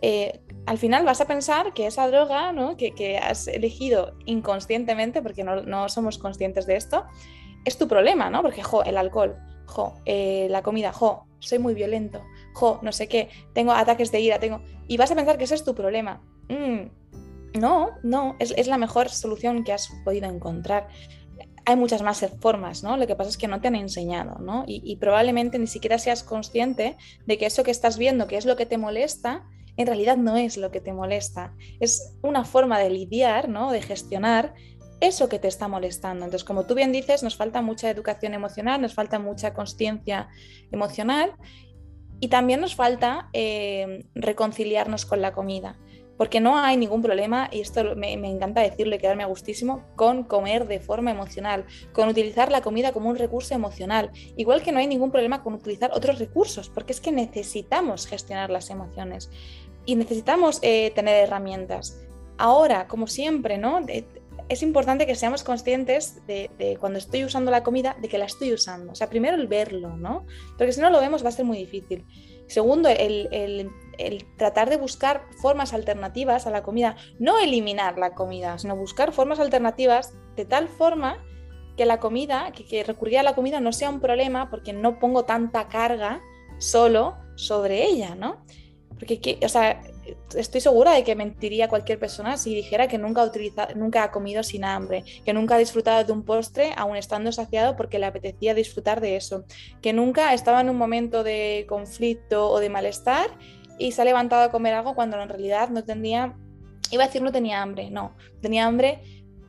eh, 0.02 0.42
al 0.66 0.78
final 0.78 1.06
vas 1.06 1.22
a 1.22 1.26
pensar 1.26 1.74
que 1.74 1.88
esa 1.88 2.08
droga 2.08 2.54
que, 2.78 3.18
has 3.18 3.48
elegido 3.48 4.18
inconscientemente, 4.26 5.22
porque 5.22 5.44
no, 5.44 5.90
somos 5.90 6.18
conscientes 6.18 6.66
de 6.66 6.76
esto, 6.76 7.06
es 7.64 7.78
tu 7.78 7.88
problema, 7.88 8.30
¿no? 8.30 8.42
Porque, 8.42 8.62
jo, 8.62 8.84
el 8.84 8.98
alcohol, 8.98 9.38
jo, 9.66 9.96
eh, 10.06 10.48
la 10.50 10.62
comida, 10.62 10.92
jo, 10.92 11.26
soy 11.40 11.60
muy 11.60 11.74
violento, 11.74 12.24
jo, 12.54 12.80
no 12.82 12.92
sé 12.92 13.08
qué, 13.08 13.30
tengo 13.54 13.72
ataques 13.72 14.12
de 14.12 14.20
ira, 14.20 14.40
tengo... 14.40 14.62
Y 14.88 14.98
vas 14.98 15.12
a 15.12 15.16
pensar 15.16 15.38
que 15.38 15.46
ese 15.46 15.56
es 15.56 15.64
tu 15.64 15.76
problema. 15.76 16.22
Mm, 16.50 17.60
no, 17.60 17.92
no, 18.04 18.36
es, 18.40 18.68
la 18.68 18.78
mejor 18.78 19.10
solución 19.10 19.64
que 19.64 19.74
has 19.74 19.90
podido 20.04 20.30
encontrar 20.30 20.88
hay 21.68 21.76
muchas 21.76 22.04
más 22.04 22.24
formas, 22.42 22.84
¿no? 22.84 22.96
Lo 22.96 23.08
que 23.08 23.16
pasa 23.16 23.32
es 23.32 23.38
que 23.38 23.48
no 23.48 23.60
te 23.60 23.70
han 23.70 23.76
enseñado, 23.76 24.38
¿no? 24.38 24.66
y, 24.68 24.96
probablemente 24.98 25.58
ni 25.58 25.66
siquiera 25.66 25.98
seas 25.98 26.22
consciente 26.22 26.96
de 27.26 27.38
que 27.40 27.48
eso 27.48 27.64
que 27.64 27.72
estás 27.72 27.98
viendo, 27.98 28.28
que 28.28 28.38
es 28.38 28.46
lo 28.46 28.56
que 28.56 28.68
te 28.68 28.78
molesta, 28.78 29.48
en 29.78 29.88
realidad 29.88 30.18
no 30.18 30.38
es 30.38 30.58
lo 30.58 30.72
que 30.72 30.80
te 30.80 30.94
molesta. 30.94 31.54
Es 31.80 32.16
una 32.22 32.46
forma 32.46 32.80
de 32.80 32.90
lidiar, 32.90 33.50
¿no? 33.50 33.72
De 33.72 33.82
gestionar 33.82 34.54
eso 35.00 35.30
que 35.30 35.40
te 35.40 35.48
está 35.48 35.68
molestando. 35.68 36.26
Entonces, 36.26 36.46
como 36.46 36.66
tú 36.66 36.76
bien 36.76 36.92
dices, 36.92 37.24
nos 37.24 37.36
falta 37.36 37.62
mucha 37.62 37.90
educación 37.90 38.34
emocional, 38.34 38.82
nos 38.82 38.94
falta 38.94 39.20
mucha 39.20 39.54
conciencia 39.54 40.30
emocional 40.72 41.34
y 42.20 42.30
también 42.30 42.62
nos 42.62 42.76
falta 42.76 43.30
eh, 43.34 44.06
reconciliarnos 44.16 45.06
con 45.06 45.22
la 45.22 45.34
comida. 45.34 45.78
Porque 46.18 46.40
no 46.40 46.58
hay 46.58 46.78
ningún 46.78 47.02
problema, 47.02 47.50
y 47.52 47.60
esto 47.60 47.94
me, 47.98 48.14
encanta 48.14 48.62
decirlo 48.62 48.96
y 48.96 49.00
quedarme 49.00 49.24
a 49.24 49.28
gustísimo, 49.28 49.84
con 49.98 50.24
comer 50.24 50.66
de 50.66 50.80
forma 50.80 51.12
emocional, 51.12 51.66
con 51.92 52.08
utilizar 52.08 52.54
la 52.54 52.62
comida 52.62 52.94
como 52.94 53.10
un 53.10 53.18
recurso 53.18 53.54
emocional. 53.54 54.12
Igual 54.38 54.64
que 54.64 54.72
no 54.72 54.80
hay 54.80 54.88
ningún 54.88 55.12
problema 55.12 55.44
con 55.44 55.54
utilizar 55.56 55.92
otros 55.94 56.20
recursos, 56.20 56.70
porque 56.70 56.94
es 56.94 57.02
que 57.02 57.12
necesitamos 57.12 58.08
gestionar 58.08 58.50
las 58.50 58.70
emociones 58.70 59.30
y 59.86 59.96
necesitamos 59.96 60.60
eh, 60.62 60.92
tener 60.96 61.22
herramientas. 61.22 62.00
Ahora, 62.38 62.88
como 62.88 63.08
siempre, 63.08 63.58
¿no? 63.58 63.82
Es 64.50 64.62
importante 64.62 65.06
que 65.06 65.16
seamos 65.16 65.44
conscientes 65.44 66.26
de, 66.28 66.78
cuando 66.80 67.00
estoy 67.00 67.24
usando 67.24 67.52
la 67.52 67.64
comida, 67.64 67.96
de 68.02 68.08
que 68.08 68.18
la 68.18 68.26
estoy 68.26 68.54
usando. 68.54 68.92
O 68.92 68.96
sea, 68.96 69.10
primero 69.10 69.36
el 69.36 69.48
verlo, 69.48 69.98
¿no? 69.98 70.26
Porque 70.58 70.72
si 70.72 70.82
no 70.82 70.90
lo 70.90 71.00
vemos 71.00 71.24
va 71.24 71.30
a 71.30 71.32
ser 71.32 71.46
muy 71.46 71.58
difícil. 71.58 72.06
Segundo, 72.48 72.90
el, 72.90 73.72
tratar 74.38 74.70
de 74.70 74.78
buscar 74.78 75.26
formas 75.42 75.74
alternativas 75.74 76.46
a 76.46 76.52
la 76.52 76.62
comida, 76.62 76.96
no 77.18 77.40
eliminar 77.40 77.98
la 77.98 78.14
comida, 78.14 78.58
sino 78.60 78.76
buscar 78.76 79.12
formas 79.12 79.40
alternativas 79.40 80.14
de 80.36 80.46
tal 80.46 80.68
forma 80.68 81.24
que 81.76 81.86
la 81.86 82.00
comida, 82.00 82.52
que, 82.52 82.66
que 82.66 82.84
recurrir 82.84 83.20
a 83.20 83.24
la 83.24 83.36
comida 83.36 83.60
no 83.60 83.74
sea 83.74 83.90
un 83.90 84.00
problema 84.00 84.50
porque 84.50 84.74
no 84.74 85.00
pongo 85.00 85.26
tanta 85.26 85.68
carga 85.68 86.22
solo 86.60 87.18
sobre 87.36 87.86
ella, 87.86 88.16
¿no? 88.16 88.46
Porque, 88.90 89.40
o 89.44 89.50
sea, 89.50 89.82
estoy 90.36 90.62
segura 90.62 90.92
de 90.94 91.04
que 91.04 91.16
mentiría 91.16 91.68
cualquier 91.68 92.00
persona 92.00 92.38
si 92.38 92.54
dijera 92.54 92.88
que 92.88 92.98
nunca 92.98 93.24
ha, 94.04 94.12
comido 94.12 94.44
sin 94.44 94.64
hambre, 94.64 95.04
que 95.24 95.34
nunca 95.34 95.56
ha 95.56 95.58
disfrutado 95.58 96.04
de 96.04 96.12
un 96.12 96.24
postre 96.24 96.74
aún 96.78 96.96
estando 96.96 97.32
saciado 97.32 97.76
porque 97.76 98.00
le 98.00 98.06
apetecía 98.06 98.54
disfrutar 98.54 99.02
de 99.02 99.16
eso, 99.16 99.46
que 99.82 99.94
nunca 99.94 100.34
estaba 100.34 100.62
en 100.62 100.70
un 100.70 100.78
momento 100.78 101.24
de 101.24 101.66
conflicto 101.68 102.50
o 102.50 102.60
de 102.60 102.70
malestar 102.70 103.30
y 103.78 103.92
se 103.92 104.02
ha 104.02 104.06
levantado 104.06 104.44
a 104.44 104.52
comer 104.52 104.74
algo 104.74 104.96
cuando 104.96 105.20
en 105.22 105.30
realidad 105.30 105.70
no 105.70 105.84
tenía, 105.84 106.36
iba 106.92 107.04
a 107.04 107.08
decir 107.08 107.22
no 107.22 107.32
tenía 107.32 107.62
hambre, 107.62 107.90
no, 107.90 108.16
tenía 108.42 108.66
hambre 108.66 109.02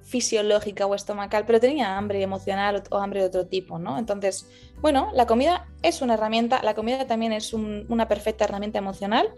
fisiológica 0.07 0.87
o 0.87 0.95
estomacal, 0.95 1.45
pero 1.47 1.59
tenía 1.59 1.99
hambre 1.99 2.23
emocional 2.23 2.83
o, 2.91 2.99
hambre 2.99 3.21
de 3.21 3.27
otro 3.27 3.47
tipo, 3.49 3.79
¿no? 3.79 3.99
Entonces, 3.99 4.49
bueno, 4.81 5.11
la 5.15 5.27
comida 5.27 5.67
es 5.83 6.01
una 6.01 6.15
herramienta, 6.15 6.63
la 6.63 6.75
comida 6.75 7.07
también 7.09 7.33
es 7.33 7.53
una 7.53 8.07
perfecta 8.07 8.45
herramienta 8.45 8.79
emocional, 8.79 9.35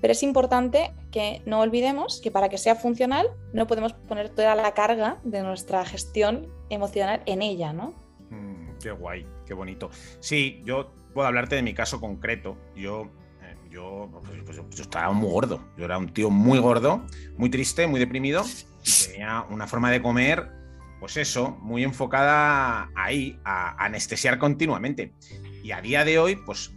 pero 0.00 0.12
es 0.12 0.22
importante 0.22 0.92
que 1.10 1.42
no 1.46 1.60
olvidemos 1.60 2.20
que 2.22 2.30
para 2.30 2.48
que 2.48 2.58
sea 2.58 2.74
funcional 2.74 3.28
no 3.52 3.66
podemos 3.66 3.92
poner 3.92 4.30
toda 4.30 4.54
la 4.54 4.72
carga 4.72 5.18
de 5.24 5.42
nuestra 5.42 5.84
gestión 5.84 6.48
emocional 6.70 7.22
en 7.26 7.42
ella, 7.42 7.72
¿no? 7.72 7.94
Mm, 8.30 8.78
qué 8.82 8.90
guay, 8.90 9.26
qué 9.46 9.54
bonito. 9.54 9.90
Sí, 10.20 10.62
yo 10.64 10.92
puedo 11.12 11.26
hablarte 11.26 11.56
de 11.56 11.62
mi 11.62 11.74
caso 11.74 12.00
concreto. 12.00 12.56
Yo, 12.74 13.10
eh, 13.42 13.56
yo, 13.70 14.08
pues, 14.24 14.42
pues, 14.44 14.56
yo, 14.56 14.82
estaba 14.82 15.12
muy 15.12 15.30
gordo. 15.30 15.62
Yo 15.76 15.84
era 15.84 15.98
un 15.98 16.12
tío 16.12 16.30
muy 16.30 16.58
gordo, 16.58 17.04
muy 17.36 17.50
triste, 17.50 17.86
muy 17.86 18.00
deprimido 18.00 18.44
y 18.84 19.10
tenía 19.10 19.44
una 19.50 19.66
forma 19.66 19.90
de 19.90 20.00
comer, 20.00 20.48
pues 20.98 21.16
eso, 21.16 21.58
muy 21.60 21.84
enfocada 21.84 22.90
ahí, 22.94 23.38
a 23.44 23.84
anestesiar 23.84 24.38
continuamente. 24.38 25.12
Y 25.62 25.72
a 25.72 25.80
día 25.82 26.04
de 26.04 26.18
hoy, 26.18 26.36
pues 26.36 26.72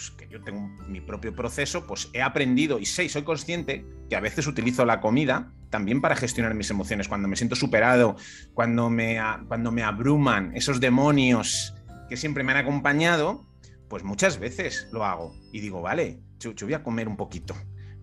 pues, 0.00 0.10
que 0.12 0.28
yo 0.32 0.42
tengo 0.42 0.66
mi 0.88 1.02
propio 1.02 1.34
proceso, 1.34 1.86
pues 1.86 2.08
he 2.14 2.22
aprendido 2.22 2.78
y 2.78 2.86
sé, 2.86 3.06
soy 3.10 3.22
consciente 3.22 3.84
que 4.08 4.16
a 4.16 4.20
veces 4.20 4.46
utilizo 4.46 4.86
la 4.86 4.98
comida 4.98 5.52
también 5.68 6.00
para 6.00 6.16
gestionar 6.16 6.54
mis 6.54 6.70
emociones, 6.70 7.06
cuando 7.06 7.28
me 7.28 7.36
siento 7.36 7.54
superado, 7.54 8.16
cuando 8.54 8.88
me, 8.88 9.20
cuando 9.46 9.70
me 9.70 9.82
abruman 9.82 10.56
esos 10.56 10.80
demonios 10.80 11.74
que 12.08 12.16
siempre 12.16 12.44
me 12.44 12.52
han 12.52 12.58
acompañado, 12.58 13.46
pues 13.88 14.02
muchas 14.02 14.38
veces 14.38 14.88
lo 14.90 15.04
hago 15.04 15.34
y 15.52 15.60
digo, 15.60 15.82
vale, 15.82 16.20
yo, 16.38 16.52
yo 16.52 16.66
voy 16.66 16.74
a 16.74 16.82
comer 16.82 17.06
un 17.06 17.18
poquito, 17.18 17.54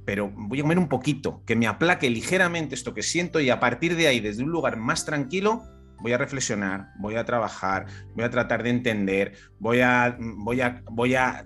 pero 0.05 0.29
voy 0.29 0.59
a 0.59 0.61
comer 0.61 0.77
un 0.77 0.89
poquito, 0.89 1.41
que 1.47 1.55
me 1.55 1.65
aplaque 1.65 2.11
ligeramente 2.11 2.75
esto 2.75 2.93
que 2.93 3.01
siento 3.01 3.39
y 3.39 3.49
a 3.49 3.59
partir 3.59 3.95
de 3.95 4.07
ahí, 4.07 4.19
desde 4.19 4.43
un 4.43 4.51
lugar 4.51 4.77
más 4.77 5.03
tranquilo, 5.03 5.63
voy 5.99 6.13
a 6.13 6.17
reflexionar, 6.17 6.91
voy 6.99 7.15
a 7.15 7.25
trabajar, 7.25 7.85
voy 8.13 8.23
a 8.23 8.29
tratar 8.29 8.63
de 8.63 8.69
entender, 8.69 9.33
voy 9.59 9.81
a, 9.81 10.17
voy 10.19 10.61
a, 10.61 10.83
voy 10.91 11.15
a, 11.15 11.45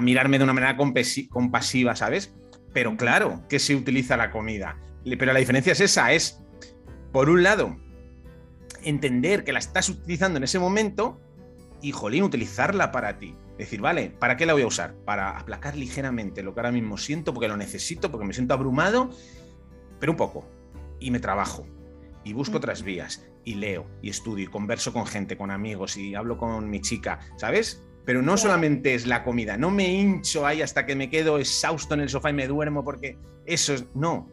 mirarme 0.00 0.38
de 0.38 0.44
una 0.44 0.52
manera 0.52 0.76
compasiva, 0.76 1.96
¿sabes? 1.96 2.34
Pero 2.72 2.96
claro 2.96 3.42
que 3.48 3.58
se 3.58 3.74
utiliza 3.74 4.16
la 4.16 4.30
comida. 4.30 4.76
Pero 5.04 5.32
la 5.32 5.38
diferencia 5.38 5.72
es 5.72 5.80
esa, 5.80 6.12
es, 6.12 6.40
por 7.12 7.30
un 7.30 7.42
lado, 7.42 7.76
entender 8.82 9.44
que 9.44 9.52
la 9.52 9.58
estás 9.58 9.88
utilizando 9.88 10.38
en 10.38 10.44
ese 10.44 10.58
momento 10.58 11.20
y, 11.82 11.92
jolín, 11.92 12.22
utilizarla 12.22 12.92
para 12.92 13.18
ti. 13.18 13.34
Decir, 13.58 13.80
vale, 13.80 14.10
¿para 14.18 14.36
qué 14.36 14.46
la 14.46 14.54
voy 14.54 14.62
a 14.62 14.66
usar? 14.66 14.94
Para 15.04 15.38
aplacar 15.38 15.76
ligeramente 15.76 16.42
lo 16.42 16.54
que 16.54 16.60
ahora 16.60 16.72
mismo 16.72 16.96
siento, 16.96 17.34
porque 17.34 17.48
lo 17.48 17.56
necesito, 17.56 18.10
porque 18.10 18.26
me 18.26 18.32
siento 18.32 18.54
abrumado, 18.54 19.10
pero 19.98 20.12
un 20.12 20.16
poco. 20.16 20.46
Y 20.98 21.10
me 21.10 21.20
trabajo. 21.20 21.66
Y 22.24 22.32
busco 22.32 22.58
otras 22.58 22.82
vías 22.82 23.26
y 23.44 23.54
leo 23.54 23.86
y 24.02 24.10
estudio 24.10 24.44
y 24.44 24.48
converso 24.48 24.92
con 24.92 25.06
gente, 25.06 25.36
con 25.36 25.50
amigos 25.50 25.96
y 25.96 26.14
hablo 26.14 26.36
con 26.36 26.68
mi 26.68 26.80
chica, 26.80 27.20
¿sabes? 27.36 27.82
Pero 28.04 28.22
no 28.22 28.36
solamente 28.36 28.94
es 28.94 29.06
la 29.06 29.24
comida, 29.24 29.56
no 29.56 29.70
me 29.70 29.88
hincho 29.92 30.46
ahí 30.46 30.62
hasta 30.62 30.84
que 30.84 30.96
me 30.96 31.08
quedo 31.10 31.38
exhausto 31.38 31.94
en 31.94 32.00
el 32.00 32.08
sofá 32.08 32.30
y 32.30 32.34
me 32.34 32.46
duermo 32.46 32.84
porque 32.84 33.18
eso 33.46 33.74
es, 33.74 33.86
no, 33.94 34.28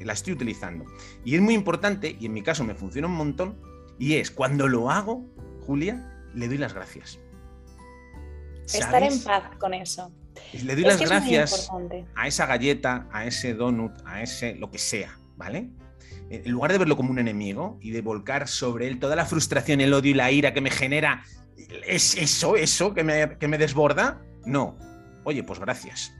la 0.00 0.12
estoy 0.12 0.34
utilizando. 0.34 0.84
Y 1.24 1.34
es 1.34 1.40
muy 1.40 1.54
importante, 1.54 2.16
y 2.18 2.26
en 2.26 2.32
mi 2.32 2.42
caso 2.42 2.64
me 2.64 2.74
funciona 2.74 3.08
un 3.08 3.14
montón, 3.14 3.58
y 3.98 4.14
es 4.14 4.30
cuando 4.30 4.68
lo 4.68 4.90
hago, 4.90 5.24
Julia, 5.66 6.26
le 6.34 6.48
doy 6.48 6.58
las 6.58 6.74
gracias. 6.74 7.18
Estar 8.64 9.02
en 9.02 9.22
paz 9.22 9.56
con 9.58 9.74
eso. 9.74 10.12
Le 10.64 10.74
doy 10.74 10.84
las 10.84 11.00
gracias 11.00 11.70
a 12.14 12.26
esa 12.26 12.46
galleta, 12.46 13.08
a 13.12 13.26
ese 13.26 13.54
donut, 13.54 13.92
a 14.04 14.22
ese 14.22 14.54
lo 14.54 14.70
que 14.70 14.78
sea, 14.78 15.18
¿vale? 15.36 15.70
En 16.32 16.50
lugar 16.50 16.72
de 16.72 16.78
verlo 16.78 16.96
como 16.96 17.10
un 17.10 17.18
enemigo 17.18 17.78
y 17.82 17.90
de 17.90 18.00
volcar 18.00 18.48
sobre 18.48 18.88
él 18.88 18.98
toda 18.98 19.16
la 19.16 19.26
frustración, 19.26 19.82
el 19.82 19.92
odio 19.92 20.12
y 20.12 20.14
la 20.14 20.30
ira 20.30 20.54
que 20.54 20.62
me 20.62 20.70
genera, 20.70 21.24
¿es 21.86 22.16
eso, 22.16 22.56
eso 22.56 22.94
que 22.94 23.04
me, 23.04 23.36
que 23.38 23.48
me 23.48 23.58
desborda? 23.58 24.22
No. 24.46 24.76
Oye, 25.24 25.44
pues 25.44 25.60
gracias. 25.60 26.14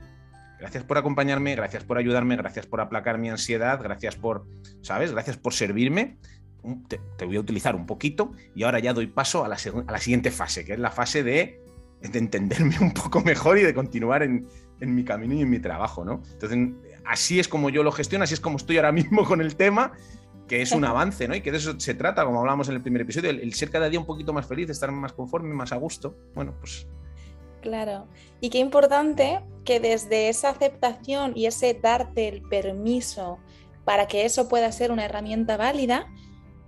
Gracias 0.59 0.83
por 0.83 0.99
acompañarme, 0.99 1.55
gracias 1.55 1.83
por 1.83 1.97
ayudarme, 1.97 2.35
gracias 2.35 2.67
por 2.67 2.79
aplacar 2.79 3.17
mi 3.17 3.29
ansiedad, 3.29 3.81
gracias 3.81 4.15
por, 4.15 4.45
¿sabes? 4.81 5.11
Gracias 5.11 5.35
por 5.35 5.53
servirme. 5.53 6.17
Te, 6.87 7.25
voy 7.25 7.35
a 7.35 7.39
utilizar 7.39 7.75
un 7.75 7.87
poquito 7.87 8.31
y 8.55 8.63
ahora 8.63 8.79
ya 8.79 8.93
doy 8.93 9.07
paso 9.07 9.43
a 9.43 9.47
la, 9.47 9.57
a 9.87 9.91
la 9.91 9.99
siguiente 9.99 10.29
fase, 10.29 10.63
que 10.63 10.73
es 10.73 10.79
la 10.79 10.91
fase 10.91 11.23
de, 11.23 11.59
de, 12.01 12.19
entenderme 12.19 12.77
un 12.81 12.93
poco 12.93 13.19
mejor 13.21 13.57
y 13.57 13.63
de 13.63 13.73
continuar 13.73 14.21
en, 14.21 14.47
en 14.79 14.93
mi 14.93 15.03
camino 15.03 15.33
y 15.33 15.41
en 15.41 15.49
mi 15.49 15.59
trabajo, 15.59 16.05
¿no? 16.05 16.21
Entonces, 16.31 16.69
así 17.05 17.39
es 17.39 17.47
como 17.47 17.69
yo 17.69 17.83
lo 17.83 17.91
gestiono, 17.91 18.23
así 18.23 18.33
es 18.33 18.39
como 18.39 18.57
estoy 18.57 18.77
ahora 18.77 18.91
mismo 18.91 19.25
con 19.25 19.41
el 19.41 19.55
tema, 19.55 19.93
que 20.47 20.61
es 20.61 20.71
un 20.71 20.85
avance, 20.85 21.27
¿no? 21.27 21.35
Y 21.35 21.41
que 21.41 21.51
de 21.51 21.57
eso 21.57 21.79
se 21.79 21.93
trata, 21.93 22.25
como 22.25 22.39
hablábamos 22.39 22.67
en 22.69 22.75
el 22.75 22.81
primer 22.81 23.01
episodio, 23.01 23.29
el, 23.29 23.53
ser 23.53 23.69
cada 23.69 23.89
día 23.89 23.99
un 23.99 24.05
poquito 24.05 24.33
más 24.33 24.45
feliz, 24.45 24.69
estar 24.69 24.91
más 24.91 25.13
conforme, 25.13 25.53
más 25.53 25.71
a 25.71 25.77
gusto. 25.77 26.15
Bueno, 26.35 26.53
pues 26.59 26.85
Claro. 27.63 28.07
Y 28.41 28.49
qué 28.49 28.57
importante 28.57 29.39
que 29.63 29.79
desde 29.79 30.27
esa 30.27 30.49
aceptación 30.49 31.31
y 31.33 31.45
ese 31.45 31.73
darte 31.73 32.27
el 32.27 32.41
permiso 32.41 33.39
para 33.85 34.05
que 34.05 34.25
eso 34.25 34.49
pueda 34.49 34.69
ser 34.73 34.91
una 34.91 35.05
herramienta 35.05 35.55
válida, 35.55 36.07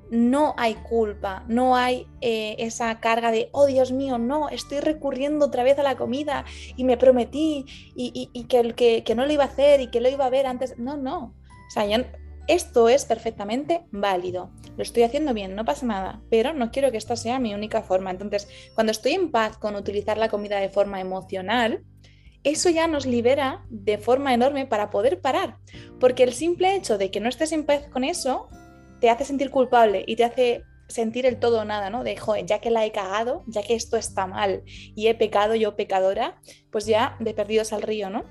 no 0.09 0.53
hay 0.57 0.75
culpa, 0.75 1.43
no 1.47 1.75
hay 1.75 2.07
eh, 2.21 2.55
esa 2.59 2.99
carga 2.99 3.31
de, 3.31 3.49
oh 3.51 3.65
Dios 3.65 3.91
mío, 3.91 4.17
no, 4.17 4.49
estoy 4.49 4.79
recurriendo 4.79 5.45
otra 5.45 5.63
vez 5.63 5.79
a 5.79 5.83
la 5.83 5.95
comida 5.95 6.45
y 6.75 6.83
me 6.83 6.97
prometí 6.97 7.65
y, 7.95 8.45
que, 8.47 8.73
que, 8.73 9.03
que, 9.03 9.15
no 9.15 9.25
lo 9.25 9.33
iba 9.33 9.43
a 9.43 9.47
hacer 9.47 9.81
y 9.81 9.87
que 9.87 10.01
lo 10.01 10.09
iba 10.09 10.25
a 10.25 10.29
ver 10.29 10.45
antes. 10.45 10.77
No, 10.77 10.97
no. 10.97 11.33
O 11.67 11.71
sea, 11.71 11.85
esto 12.47 12.89
es 12.89 13.05
perfectamente 13.05 13.85
válido. 13.91 14.51
Lo 14.77 14.83
estoy 14.83 15.03
haciendo 15.03 15.33
bien, 15.33 15.55
no 15.55 15.65
pasa 15.65 15.85
nada, 15.85 16.21
pero 16.29 16.53
no 16.53 16.71
quiero 16.71 16.91
que 16.91 16.97
esta 16.97 17.15
sea 17.15 17.39
mi 17.39 17.53
única 17.53 17.81
forma. 17.81 18.11
Entonces, 18.11 18.47
cuando 18.75 18.91
estoy 18.91 19.13
en 19.13 19.31
paz 19.31 19.57
con 19.57 19.75
utilizar 19.75 20.17
la 20.17 20.29
comida 20.29 20.59
de 20.59 20.69
forma 20.69 20.99
emocional, 20.99 21.83
eso 22.43 22.69
ya 22.69 22.87
nos 22.87 23.07
libera 23.07 23.65
de 23.69 23.97
forma 23.97 24.33
enorme 24.33 24.67
para 24.67 24.91
poder 24.91 25.19
parar. 25.19 25.57
Porque 25.99 26.23
el 26.23 26.33
simple 26.33 26.75
hecho 26.75 26.99
de 26.99 27.09
que 27.09 27.19
no 27.19 27.29
estés 27.29 27.51
en 27.51 27.65
paz 27.65 27.87
con 27.91 28.03
eso 28.03 28.47
te 29.05 29.11
hace 29.11 29.23
sentir 29.23 29.51
culpable 29.51 30.03
y 30.07 30.15
te 30.15 30.23
hace 30.23 30.63
sentir 30.87 31.27
el 31.27 31.37
todo 31.37 31.63
nada, 31.63 31.91
¿no? 31.91 32.03
De, 32.03 32.17
joder, 32.17 32.43
ya 32.47 32.57
que 32.57 32.71
la 32.71 32.87
he 32.87 32.91
cagado, 32.91 33.43
ya 33.45 33.61
que 33.61 33.75
esto 33.75 33.97
está 33.97 34.25
mal 34.25 34.63
y 34.65 35.09
he 35.09 35.13
pecado 35.13 35.53
yo 35.53 35.75
pecadora, 35.75 36.41
pues 36.71 36.87
ya 36.87 37.15
de 37.19 37.35
perdidos 37.35 37.71
al 37.71 37.83
río, 37.83 38.09
¿no? 38.09 38.25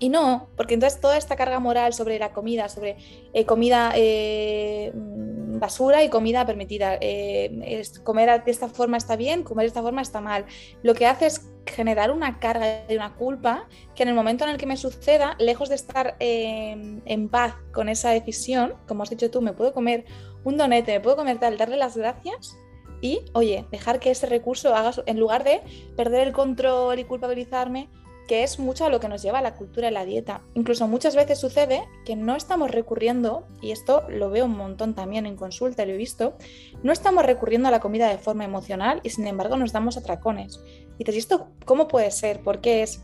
Y 0.00 0.08
no, 0.08 0.50
porque 0.56 0.74
entonces 0.74 1.00
toda 1.00 1.16
esta 1.16 1.36
carga 1.36 1.60
moral 1.60 1.92
sobre 1.92 2.18
la 2.18 2.32
comida, 2.32 2.68
sobre 2.68 2.96
eh, 3.32 3.44
comida 3.46 3.92
eh, 3.94 4.90
basura 4.94 6.02
y 6.02 6.08
comida 6.08 6.44
permitida, 6.44 6.98
eh, 7.00 7.80
comer 8.02 8.42
de 8.42 8.50
esta 8.50 8.68
forma 8.68 8.96
está 8.96 9.14
bien, 9.14 9.44
comer 9.44 9.62
de 9.62 9.68
esta 9.68 9.82
forma 9.82 10.02
está 10.02 10.20
mal, 10.20 10.44
lo 10.82 10.94
que 10.94 11.06
hace 11.06 11.26
es 11.26 11.52
generar 11.70 12.10
una 12.10 12.38
carga 12.38 12.84
y 12.88 12.96
una 12.96 13.14
culpa 13.14 13.66
que 13.94 14.02
en 14.02 14.10
el 14.10 14.14
momento 14.14 14.44
en 14.44 14.50
el 14.50 14.58
que 14.58 14.66
me 14.66 14.76
suceda, 14.76 15.36
lejos 15.38 15.68
de 15.68 15.74
estar 15.76 16.16
eh, 16.20 17.00
en 17.04 17.28
paz 17.28 17.54
con 17.72 17.88
esa 17.88 18.10
decisión, 18.10 18.74
como 18.86 19.02
has 19.02 19.10
dicho 19.10 19.30
tú, 19.30 19.40
me 19.40 19.52
puedo 19.52 19.72
comer 19.72 20.04
un 20.44 20.56
donete, 20.56 20.92
me 20.92 21.00
puedo 21.00 21.16
comer 21.16 21.38
tal, 21.38 21.56
darle 21.56 21.76
las 21.76 21.96
gracias 21.96 22.56
y, 23.00 23.20
oye, 23.32 23.66
dejar 23.70 24.00
que 24.00 24.10
ese 24.10 24.26
recurso 24.26 24.74
haga, 24.74 24.92
en 25.06 25.18
lugar 25.18 25.44
de 25.44 25.62
perder 25.96 26.26
el 26.26 26.32
control 26.32 26.98
y 26.98 27.04
culpabilizarme, 27.04 27.88
que 28.28 28.44
es 28.44 28.60
mucho 28.60 28.84
a 28.84 28.90
lo 28.90 29.00
que 29.00 29.08
nos 29.08 29.22
lleva 29.22 29.42
la 29.42 29.56
cultura 29.56 29.90
y 29.90 29.92
la 29.92 30.04
dieta. 30.04 30.42
Incluso 30.54 30.86
muchas 30.86 31.16
veces 31.16 31.40
sucede 31.40 31.82
que 32.04 32.14
no 32.14 32.36
estamos 32.36 32.70
recurriendo, 32.70 33.44
y 33.60 33.72
esto 33.72 34.04
lo 34.08 34.30
veo 34.30 34.44
un 34.44 34.56
montón 34.56 34.94
también 34.94 35.26
en 35.26 35.36
consulta, 35.36 35.84
lo 35.84 35.94
he 35.94 35.96
visto, 35.96 36.36
no 36.82 36.92
estamos 36.92 37.26
recurriendo 37.26 37.68
a 37.68 37.72
la 37.72 37.80
comida 37.80 38.08
de 38.08 38.18
forma 38.18 38.44
emocional 38.44 39.00
y 39.02 39.10
sin 39.10 39.26
embargo 39.26 39.56
nos 39.56 39.72
damos 39.72 39.96
atracones. 39.96 40.60
Y 41.00 41.04
dices, 41.04 41.16
¿esto 41.16 41.48
cómo 41.64 41.88
puede 41.88 42.10
ser? 42.10 42.40
¿Por 42.40 42.60
qué 42.60 42.82
es? 42.82 43.02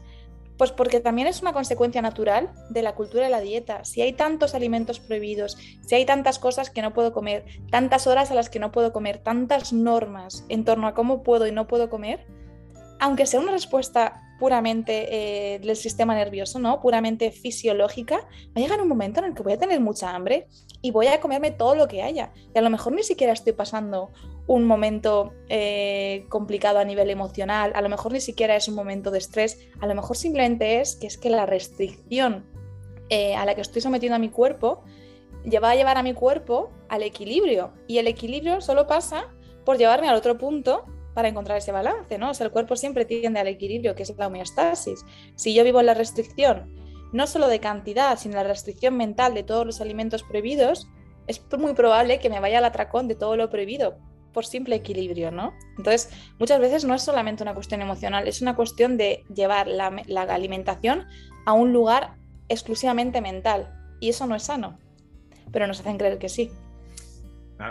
Pues 0.59 0.71
porque 0.71 1.01
también 1.01 1.29
es 1.29 1.41
una 1.41 1.55
consecuencia 1.55 2.03
natural 2.03 2.53
de 2.69 2.83
la 2.83 2.95
cultura 2.95 3.27
y 3.27 3.31
la 3.31 3.41
dieta. 3.41 3.87
Si 3.87 4.03
hay 4.03 4.13
tantos 4.13 4.55
alimentos 4.55 5.01
prohibidos, 5.01 5.57
si 5.81 5.95
hay 5.95 6.05
tantas 6.05 6.39
cosas 6.39 6.69
que 6.69 6.83
no 6.83 6.93
puedo 6.93 7.15
comer, 7.15 7.47
tantas 7.71 8.07
horas 8.07 8.31
a 8.31 8.35
las 8.35 8.51
que 8.51 8.59
no 8.59 8.71
puedo 8.71 8.93
comer, 8.93 9.17
tantas 9.17 9.73
normas 9.73 10.45
en 10.51 10.67
torno 10.67 10.89
a 10.89 10.93
cómo 10.93 11.23
puedo 11.23 11.47
y 11.47 11.53
no 11.53 11.67
puedo 11.67 11.89
comer, 11.89 12.27
aunque 12.99 13.27
sea 13.27 13.41
una 13.41 13.53
respuesta 13.53 14.23
puramente 14.39 15.55
eh, 15.55 15.59
del 15.61 15.77
sistema 15.77 16.15
nervioso, 16.15 16.59
¿no? 16.59 16.81
Puramente 16.81 17.31
fisiológica, 17.31 18.17
va 18.17 18.53
a 18.57 18.61
llegar 18.61 18.81
un 18.81 18.89
momento 18.89 19.21
en 19.21 19.27
el 19.27 19.35
que 19.35 19.43
voy 19.43 19.55
a 19.55 19.59
tener 19.59 19.81
mucha 19.81 20.15
hambre 20.15 20.47
y 20.83 20.91
voy 20.91 21.07
a 21.07 21.21
comerme 21.21 21.51
todo 21.51 21.75
lo 21.75 21.89
que 21.89 22.03
haya. 22.03 22.33
Y 22.55 22.59
a 22.59 22.63
lo 22.63 22.71
mejor 22.71 22.93
ni 22.93 23.03
siquiera 23.03 23.33
estoy 23.33 23.55
pasando 23.55 24.11
un 24.47 24.65
momento 24.65 25.33
eh, 25.49 26.27
complicado 26.29 26.79
a 26.79 26.85
nivel 26.85 27.11
emocional, 27.11 27.73
a 27.75 27.81
lo 27.81 27.89
mejor 27.89 28.13
ni 28.13 28.21
siquiera 28.21 28.57
es 28.57 28.69
un 28.69 28.75
momento 28.75 29.11
de 29.11 29.19
estrés, 29.19 29.59
a 29.81 29.87
lo 29.87 29.95
mejor 29.95 30.17
simplemente 30.17 30.81
es 30.81 30.97
que 30.97 31.07
es 31.07 31.19
que 31.19 31.31
la 31.31 31.47
restricción 31.47 32.45
eh, 33.09 33.35
a 33.35 33.45
la 33.45 33.55
que 33.55 33.63
estoy 33.63 33.83
sometiendo 33.83 34.17
a 34.17 34.19
mi 34.19 34.29
cuerpo 34.29 34.85
va 35.63 35.71
a 35.71 35.75
llevar 35.77 35.97
a 35.97 36.03
mi 36.03 36.13
cuerpo 36.13 36.71
al 36.89 37.03
equilibrio 37.03 37.73
y 37.87 37.99
el 37.99 38.09
equilibrio 38.09 38.61
solo 38.61 38.87
pasa 38.87 39.33
por 39.65 39.79
llevarme 39.79 40.09
al 40.09 40.17
otro 40.17 40.39
punto 40.39 40.85
para 41.17 41.29
encontrar 41.29 41.57
ese 41.57 41.73
balance, 41.73 42.19
¿no? 42.19 42.33
O 42.33 42.35
sea, 42.35 42.45
el 42.45 42.53
cuerpo 42.53 42.77
siempre 42.77 43.07
tiende 43.07 43.41
al 43.41 43.47
equilibrio, 43.47 43.95
que 43.95 44.03
es 44.03 44.15
la 44.19 44.27
homeostasis. 44.27 45.03
Si 45.35 45.55
yo 45.55 45.65
vivo 45.65 45.81
en 45.81 45.87
la 45.87 45.95
restricción, 45.95 46.75
no 47.11 47.27
solo 47.27 47.49
de 47.49 47.59
cantidad, 47.59 48.19
sino 48.19 48.35
la 48.35 48.43
restricción 48.43 48.99
mental 48.99 49.33
de 49.33 49.43
todos 49.43 49.65
los 49.65 49.81
alimentos 49.81 50.23
prohibidos, 50.23 50.87
es 51.27 51.43
muy 51.59 51.73
probable 51.73 52.19
que 52.19 52.29
me 52.29 52.39
vaya 52.39 52.59
al 52.59 52.67
atracón 52.67 53.09
de 53.09 53.15
todo 53.15 53.35
lo 53.39 53.49
prohibido 53.49 53.97
por 54.35 54.45
simple 54.45 54.77
equilibrio, 54.77 55.31
¿no? 55.31 55.55
Entonces, 55.79 56.11
muchas 56.39 56.61
veces 56.61 56.85
no 56.85 56.95
es 56.95 57.01
solamente 57.01 57.43
una 57.43 57.55
cuestión 57.55 57.81
emocional, 57.81 58.29
es 58.29 58.43
una 58.43 58.55
cuestión 58.55 58.99
de 58.99 59.25
llevar 59.35 59.69
la, 59.69 60.03
la 60.09 60.23
alimentación 60.25 61.07
a 61.47 61.55
un 61.55 61.73
lugar 61.73 62.17
exclusivamente 62.51 63.23
mental. 63.23 63.73
Y 64.01 64.11
eso 64.11 64.27
no 64.27 64.35
es 64.35 64.43
sano, 64.43 64.79
pero 65.51 65.67
nos 65.67 65.81
hacen 65.81 65.97
creer 65.97 66.19
que 66.19 66.29
sí. 66.29 66.53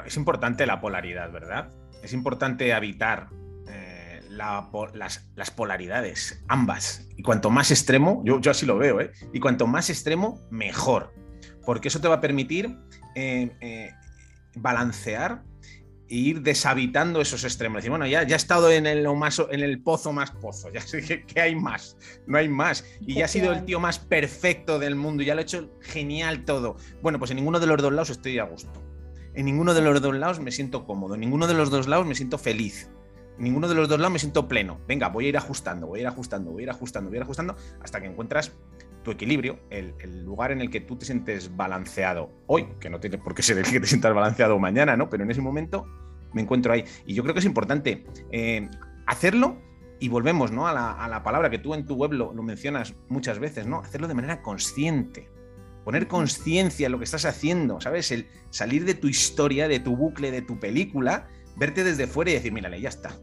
Es 0.04 0.18
importante 0.18 0.66
la 0.66 0.82
polaridad, 0.82 1.32
¿verdad? 1.32 1.70
Es 2.06 2.14
importante 2.14 2.74
habitar 2.74 3.30
eh, 3.68 4.22
las, 4.30 5.50
polaridades, 5.52 6.44
ambas. 6.48 7.08
Y 7.18 7.24
cuanto 7.24 7.50
más 7.50 7.72
extremo, 7.72 8.22
yo, 8.24 8.40
yo 8.40 8.52
así 8.52 8.66
lo 8.66 8.78
veo, 8.78 9.02
¿eh? 9.02 9.12
y 9.34 9.40
cuanto 9.40 9.68
más 9.68 9.90
extremo, 9.90 10.40
mejor. 10.52 11.14
Porque 11.66 11.88
eso 11.88 12.00
te 12.00 12.08
va 12.08 12.16
a 12.16 12.22
permitir 12.22 12.78
eh, 13.16 13.92
balancear 14.56 15.44
e 16.08 16.16
ir 16.16 16.42
deshabitando 16.42 17.22
esos 17.22 17.44
extremos. 17.44 17.78
Decir, 17.78 17.90
bueno, 17.90 18.06
ya, 18.06 18.24
ya 18.24 18.36
he 18.36 18.38
estado 18.38 18.72
en 18.72 18.86
el, 18.86 19.08
más, 19.16 19.42
en 19.50 19.62
el 19.62 19.82
pozo 19.82 20.14
más 20.14 20.32
pozo, 20.32 20.72
ya 20.72 20.82
sé 20.82 21.02
que, 21.02 21.42
hay 21.42 21.56
más, 21.56 21.98
no 22.28 22.38
hay 22.38 22.48
más. 22.48 22.86
Y 23.02 23.16
ya 23.16 23.26
he 23.26 23.28
sido 23.28 23.52
el 23.52 23.66
tío 23.66 23.80
más 23.80 23.98
perfecto 23.98 24.78
del 24.78 24.96
mundo, 24.96 25.24
ya 25.24 25.34
lo 25.34 25.42
he 25.42 25.44
hecho 25.44 25.72
genial 25.82 26.46
todo. 26.46 26.78
Bueno, 27.02 27.18
pues 27.18 27.32
en 27.32 27.38
ninguno 27.38 27.60
de 27.60 27.68
los 27.68 27.82
dos 27.82 27.92
lados 27.92 28.12
estoy 28.12 28.38
a 28.38 28.44
gusto. 28.44 28.86
En 29.36 29.46
ninguno 29.46 29.74
de 29.74 29.82
los 29.82 30.01
dos 30.01 30.15
lados 30.15 30.39
me 30.39 30.51
siento 30.51 30.86
cómodo, 30.86 31.15
en 31.15 31.20
ninguno 31.20 31.46
de 31.48 31.54
los 31.54 31.70
dos 31.70 31.88
lados 31.88 32.08
me 32.08 32.15
siento 32.15 32.38
feliz. 32.38 32.89
En 33.38 33.44
ninguno 33.44 33.68
de 33.68 33.75
los 33.75 33.89
dos 33.89 34.00
lados 34.00 34.13
me 34.13 34.20
siento 34.20 34.48
pleno. 34.48 34.80
Venga, 34.88 35.10
voy 35.10 35.25
a 35.25 35.29
ir 35.29 35.38
ajustando, 35.38 35.88
voy 35.88 36.00
a 36.00 36.01
ir 36.03 36.07
ajustando, 36.07 36.51
voy 36.51 36.62
a 36.62 36.64
ir 36.64 36.70
ajustando, 36.70 37.10
voy 37.10 37.18
a 37.18 37.20
ir 37.20 37.24
ajustando 37.24 37.55
hasta 37.83 38.00
que 38.00 38.07
encuentras 38.07 38.53
tu 39.03 39.12
equilibrio, 39.12 39.60
el, 39.70 39.94
lugar 40.24 40.51
en 40.51 40.62
el 40.62 40.70
que 40.70 40.79
tú 40.79 40.96
te 40.96 41.05
sientes 41.05 41.55
balanceado 41.55 42.31
hoy, 42.48 42.66
que 42.79 42.90
no 42.90 43.00
tiene 43.01 43.18
por 43.18 43.36
qué 43.36 43.44
ser 43.44 43.57
el 43.57 43.66
que 43.66 43.79
te 43.79 43.88
sientas 43.88 44.14
balanceado 44.14 44.57
mañana, 44.57 44.96
¿no? 44.96 45.10
Pero 45.10 45.24
en 45.24 45.31
ese 45.31 45.42
momento 45.42 45.86
me 46.33 46.42
encuentro 46.42 46.72
ahí. 46.72 46.86
Y 47.05 47.14
yo 47.14 47.22
creo 47.22 47.33
que 47.33 47.40
es 47.40 47.46
importante 47.46 48.05
eh, 48.31 48.70
hacerlo 49.05 49.57
y 50.00 50.07
volvemos 50.07 50.51
¿no? 50.51 50.68
a, 50.68 50.74
la, 50.74 51.24
palabra 51.24 51.50
que 51.50 51.60
tú 51.60 51.74
en 51.74 51.86
tu 51.86 51.96
web 51.96 52.14
lo, 52.14 52.33
lo, 52.33 52.42
mencionas 52.42 52.96
muchas 53.10 53.40
veces, 53.40 53.68
¿no? 53.68 53.79
Hacerlo 53.79 54.07
de 54.07 54.14
manera 54.14 54.42
consciente 54.42 55.29
poner 55.86 56.08
conciencia 56.08 56.88
en 56.88 56.92
lo 56.92 56.98
que 56.98 57.06
estás 57.06 57.24
haciendo, 57.26 57.80
¿sabes? 57.80 58.12
El 58.12 58.28
salir 58.50 58.84
de 58.84 58.96
tu 58.96 59.08
historia, 59.08 59.68
de 59.68 59.80
tu 59.80 59.96
bucle, 59.96 60.32
de 60.32 60.42
tu 60.42 60.60
película, 60.60 61.30
verte 61.56 61.84
desde 61.84 62.08
fuera 62.08 62.32
y 62.32 62.34
decir, 62.34 62.52
mírale, 62.52 62.82
ya 62.82 62.90
está. 62.90 63.16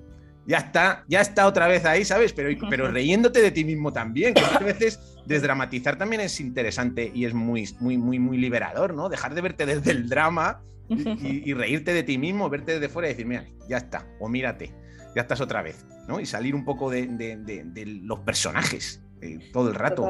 Ya 0.46 0.58
está, 0.58 1.04
ya 1.08 1.20
está 1.20 1.46
otra 1.46 1.68
vez 1.68 1.84
ahí, 1.84 2.04
¿sabes? 2.04 2.32
Pero, 2.32 2.56
pero 2.70 2.90
riéndote 2.90 3.42
de 3.42 3.50
ti 3.50 3.64
mismo 3.64 3.92
también, 3.92 4.32
que 4.32 4.42
muchas 4.42 4.64
veces 4.64 5.00
desdramatizar 5.26 5.98
también 5.98 6.22
es 6.22 6.40
interesante 6.40 7.10
y 7.12 7.24
es 7.24 7.34
muy, 7.34 7.68
muy, 7.80 7.98
muy, 7.98 8.18
muy 8.18 8.38
liberador, 8.38 8.94
¿no? 8.94 9.08
Dejar 9.08 9.34
de 9.34 9.40
verte 9.40 9.66
desde 9.66 9.90
el 9.90 10.08
drama 10.08 10.62
y, 10.88 11.52
reírte 11.54 11.92
de 11.92 12.04
ti 12.04 12.16
mismo, 12.16 12.48
verte 12.48 12.74
desde 12.74 12.88
fuera 12.88 13.08
y 13.08 13.12
decir, 13.12 13.26
mira, 13.26 13.44
ya 13.68 13.78
está, 13.78 14.06
o 14.20 14.28
mírate, 14.28 14.72
ya 15.14 15.22
estás 15.22 15.40
otra 15.40 15.62
vez, 15.62 15.84
¿no? 16.08 16.20
Y 16.20 16.26
salir 16.26 16.54
un 16.54 16.64
poco 16.64 16.90
de, 16.90 18.00
los 18.02 18.20
personajes, 18.20 19.02
eh, 19.22 19.38
todo 19.52 19.68
el 19.68 19.74
rato. 19.74 20.02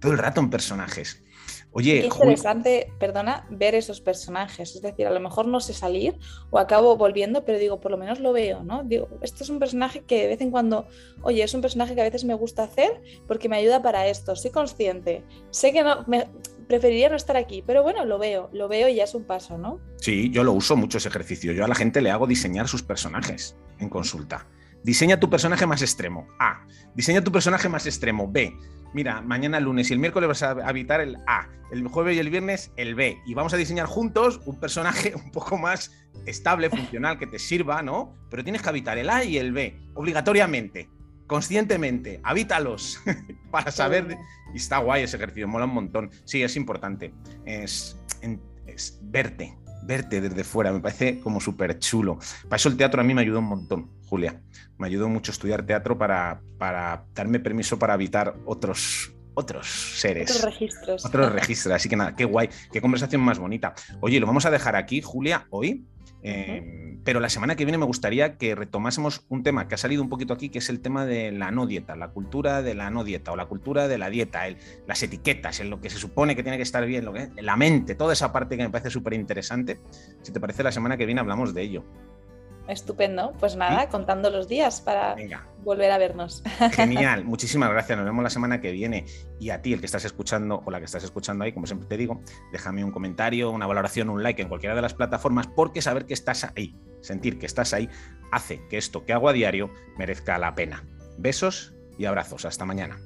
Todo 0.00 0.12
el 0.12 0.18
rato 0.18 0.40
en 0.40 0.50
personajes. 0.50 1.22
Oye, 1.72 2.00
es 2.00 2.06
interesante, 2.06 2.92
perdona, 2.98 3.46
ver 3.48 3.74
esos 3.74 4.00
personajes. 4.00 4.74
Es 4.74 4.82
decir, 4.82 5.06
a 5.06 5.10
lo 5.10 5.20
mejor 5.20 5.46
no 5.46 5.60
sé 5.60 5.72
salir 5.72 6.18
o 6.50 6.58
acabo 6.58 6.96
volviendo, 6.96 7.44
pero 7.44 7.58
digo, 7.58 7.80
por 7.80 7.92
lo 7.92 7.96
menos 7.96 8.18
lo 8.18 8.32
veo, 8.32 8.64
¿no? 8.64 8.82
Digo, 8.82 9.08
esto 9.22 9.44
es 9.44 9.50
un 9.50 9.60
personaje 9.60 10.02
que 10.02 10.22
de 10.22 10.26
vez 10.28 10.40
en 10.40 10.50
cuando, 10.50 10.88
oye, 11.22 11.42
es 11.42 11.54
un 11.54 11.60
personaje 11.60 11.94
que 11.94 12.00
a 12.00 12.04
veces 12.04 12.24
me 12.24 12.34
gusta 12.34 12.64
hacer 12.64 13.02
porque 13.28 13.48
me 13.48 13.56
ayuda 13.56 13.82
para 13.82 14.08
esto. 14.08 14.34
Soy 14.34 14.50
consciente. 14.50 15.22
Sé 15.50 15.72
que 15.72 15.84
no, 15.84 16.04
me, 16.08 16.26
preferiría 16.66 17.08
no 17.08 17.16
estar 17.16 17.36
aquí, 17.36 17.62
pero 17.64 17.82
bueno, 17.82 18.04
lo 18.04 18.18
veo, 18.18 18.48
lo 18.52 18.66
veo 18.68 18.88
y 18.88 18.96
ya 18.96 19.04
es 19.04 19.14
un 19.14 19.24
paso, 19.24 19.58
¿no? 19.58 19.80
Sí, 19.96 20.30
yo 20.30 20.42
lo 20.42 20.52
uso 20.52 20.76
mucho 20.76 20.98
ese 20.98 21.08
ejercicio. 21.08 21.52
Yo 21.52 21.64
a 21.64 21.68
la 21.68 21.74
gente 21.74 22.00
le 22.00 22.10
hago 22.10 22.26
diseñar 22.26 22.68
sus 22.68 22.82
personajes 22.82 23.56
en 23.78 23.88
consulta. 23.88 24.46
Diseña 24.82 25.20
tu 25.20 25.28
personaje 25.28 25.66
más 25.66 25.82
extremo. 25.82 26.26
A. 26.38 26.66
Diseña 26.94 27.22
tu 27.22 27.32
personaje 27.32 27.68
más 27.68 27.86
extremo. 27.86 28.30
B 28.30 28.56
mira, 28.92 29.20
mañana 29.20 29.60
lunes 29.60 29.90
y 29.90 29.92
el 29.92 29.98
miércoles 29.98 30.28
vas 30.28 30.42
a 30.42 30.50
habitar 30.50 31.00
el 31.00 31.16
A, 31.26 31.48
el 31.70 31.86
jueves 31.88 32.16
y 32.16 32.20
el 32.20 32.30
viernes 32.30 32.72
el 32.76 32.94
B. 32.94 33.18
Y 33.26 33.34
vamos 33.34 33.54
a 33.54 33.56
diseñar 33.56 33.86
juntos 33.86 34.40
un 34.44 34.58
personaje 34.58 35.14
un 35.24 35.30
poco 35.30 35.58
más 35.58 35.92
estable, 36.26 36.70
funcional, 36.70 37.18
que 37.18 37.26
te 37.26 37.38
sirva, 37.38 37.82
¿no? 37.82 38.14
Pero 38.30 38.42
tienes 38.44 38.62
que 38.62 38.68
habitar 38.68 38.98
el 38.98 39.10
A 39.10 39.24
y 39.24 39.38
el 39.38 39.52
B, 39.52 39.78
obligatoriamente, 39.94 40.88
conscientemente, 41.26 42.20
habítalos 42.22 43.00
para 43.50 43.70
saber. 43.70 44.18
Y 44.52 44.56
está 44.56 44.78
guay 44.78 45.04
ese 45.04 45.16
ejercicio, 45.16 45.46
mola 45.46 45.66
un 45.66 45.74
montón. 45.74 46.10
Sí, 46.24 46.42
es 46.42 46.56
importante. 46.56 47.14
Es, 47.44 47.96
es 48.66 48.98
verte, 49.02 49.56
verte 49.84 50.20
desde 50.20 50.44
fuera, 50.44 50.72
me 50.72 50.80
parece 50.80 51.20
como 51.20 51.40
súper 51.40 51.78
chulo. 51.78 52.18
Para 52.44 52.56
eso 52.56 52.68
el 52.68 52.76
teatro 52.76 53.00
a 53.00 53.04
mí 53.04 53.14
me 53.14 53.22
ayudó 53.22 53.38
un 53.38 53.46
montón, 53.46 53.90
Julia. 54.10 54.42
Me 54.76 54.88
ayudó 54.88 55.08
mucho 55.08 55.30
estudiar 55.30 55.64
teatro 55.64 55.96
para, 55.96 56.40
para 56.58 57.04
darme 57.14 57.38
permiso 57.38 57.78
para 57.78 57.94
habitar 57.94 58.34
otros, 58.44 59.12
otros 59.34 59.68
seres. 59.68 60.30
Otros 60.30 60.52
registros. 60.52 61.06
Otros 61.06 61.32
registros. 61.32 61.74
Así 61.74 61.88
que 61.88 61.94
nada, 61.94 62.16
qué 62.16 62.24
guay, 62.24 62.50
qué 62.72 62.80
conversación 62.80 63.22
más 63.22 63.38
bonita. 63.38 63.72
Oye, 64.00 64.18
lo 64.18 64.26
vamos 64.26 64.44
a 64.46 64.50
dejar 64.50 64.74
aquí, 64.74 65.00
Julia, 65.00 65.46
hoy. 65.50 65.86
Em, 66.22 67.00
pero 67.02 67.18
la 67.20 67.30
semana 67.30 67.56
que 67.56 67.64
viene 67.64 67.78
me 67.78 67.86
gustaría 67.86 68.36
que 68.36 68.54
retomásemos 68.54 69.24
un 69.28 69.42
tema 69.42 69.68
que 69.68 69.76
ha 69.76 69.78
salido 69.78 70.02
un 70.02 70.10
poquito 70.10 70.34
aquí, 70.34 70.50
que 70.50 70.58
es 70.58 70.68
el 70.68 70.80
tema 70.80 71.06
de 71.06 71.32
la 71.32 71.50
no 71.50 71.66
dieta, 71.66 71.96
la 71.96 72.08
cultura 72.08 72.62
de 72.62 72.74
la 72.74 72.90
no 72.90 73.04
dieta 73.04 73.32
o 73.32 73.36
la 73.36 73.46
cultura 73.46 73.88
de 73.88 73.96
la 73.96 74.10
dieta, 74.10 74.42
las 74.86 75.02
etiquetas, 75.02 75.60
en 75.60 75.70
lo 75.70 75.80
que 75.80 75.88
se 75.88 75.98
supone 75.98 76.36
que 76.36 76.42
tiene 76.42 76.58
que 76.58 76.64
estar 76.64 76.84
bien, 76.84 77.04
lo 77.04 77.12
que, 77.12 77.30
la 77.40 77.56
mente, 77.56 77.94
toda 77.94 78.12
esa 78.12 78.32
parte 78.32 78.56
que 78.56 78.64
me 78.64 78.70
parece 78.70 78.90
súper 78.90 79.14
interesante. 79.14 79.80
Si 80.20 80.32
te 80.32 80.40
parece, 80.40 80.62
la 80.62 80.72
semana 80.72 80.98
que 80.98 81.06
viene 81.06 81.20
hablamos 81.20 81.54
de 81.54 81.62
ello. 81.62 81.84
Estupendo. 82.68 83.32
Pues 83.40 83.56
nada, 83.56 83.88
contando 83.88 84.30
los 84.30 84.48
días 84.48 84.80
para 84.80 85.16
volver 85.64 85.90
a 85.90 85.98
vernos. 85.98 86.42
Genial. 86.72 87.24
Muchísimas 87.24 87.70
gracias. 87.70 87.98
Nos 87.98 88.06
vemos 88.06 88.22
la 88.22 88.30
semana 88.30 88.60
que 88.60 88.72
viene. 88.72 89.06
Y 89.38 89.50
a 89.50 89.62
ti, 89.62 89.72
el 89.72 89.80
que 89.80 89.86
estás 89.86 90.04
escuchando 90.04 90.62
o 90.64 90.70
la 90.70 90.78
que 90.78 90.84
estás 90.84 91.04
escuchando 91.04 91.44
ahí, 91.44 91.52
como 91.52 91.66
siempre 91.66 91.88
te 91.88 91.96
digo, 91.96 92.20
déjame 92.52 92.84
un 92.84 92.92
comentario, 92.92 93.50
una 93.50 93.66
valoración, 93.66 94.08
un 94.08 94.22
like 94.22 94.42
en 94.42 94.48
cualquiera 94.48 94.74
de 94.74 94.82
las 94.82 94.94
plataformas, 94.94 95.46
porque 95.48 95.82
saber 95.82 96.06
que 96.06 96.14
estás 96.14 96.44
ahí, 96.56 96.76
sentir 97.00 97.38
que 97.38 97.46
estás 97.46 97.72
ahí, 97.74 97.88
hace 98.30 98.66
que 98.68 98.78
esto 98.78 99.04
que 99.04 99.12
hago 99.12 99.28
a 99.28 99.32
diario 99.32 99.70
merezca 99.96 100.38
la 100.38 100.54
pena. 100.54 100.84
Besos 101.18 101.74
y 101.98 102.04
abrazos. 102.04 102.44
Hasta 102.44 102.64
mañana. 102.64 102.98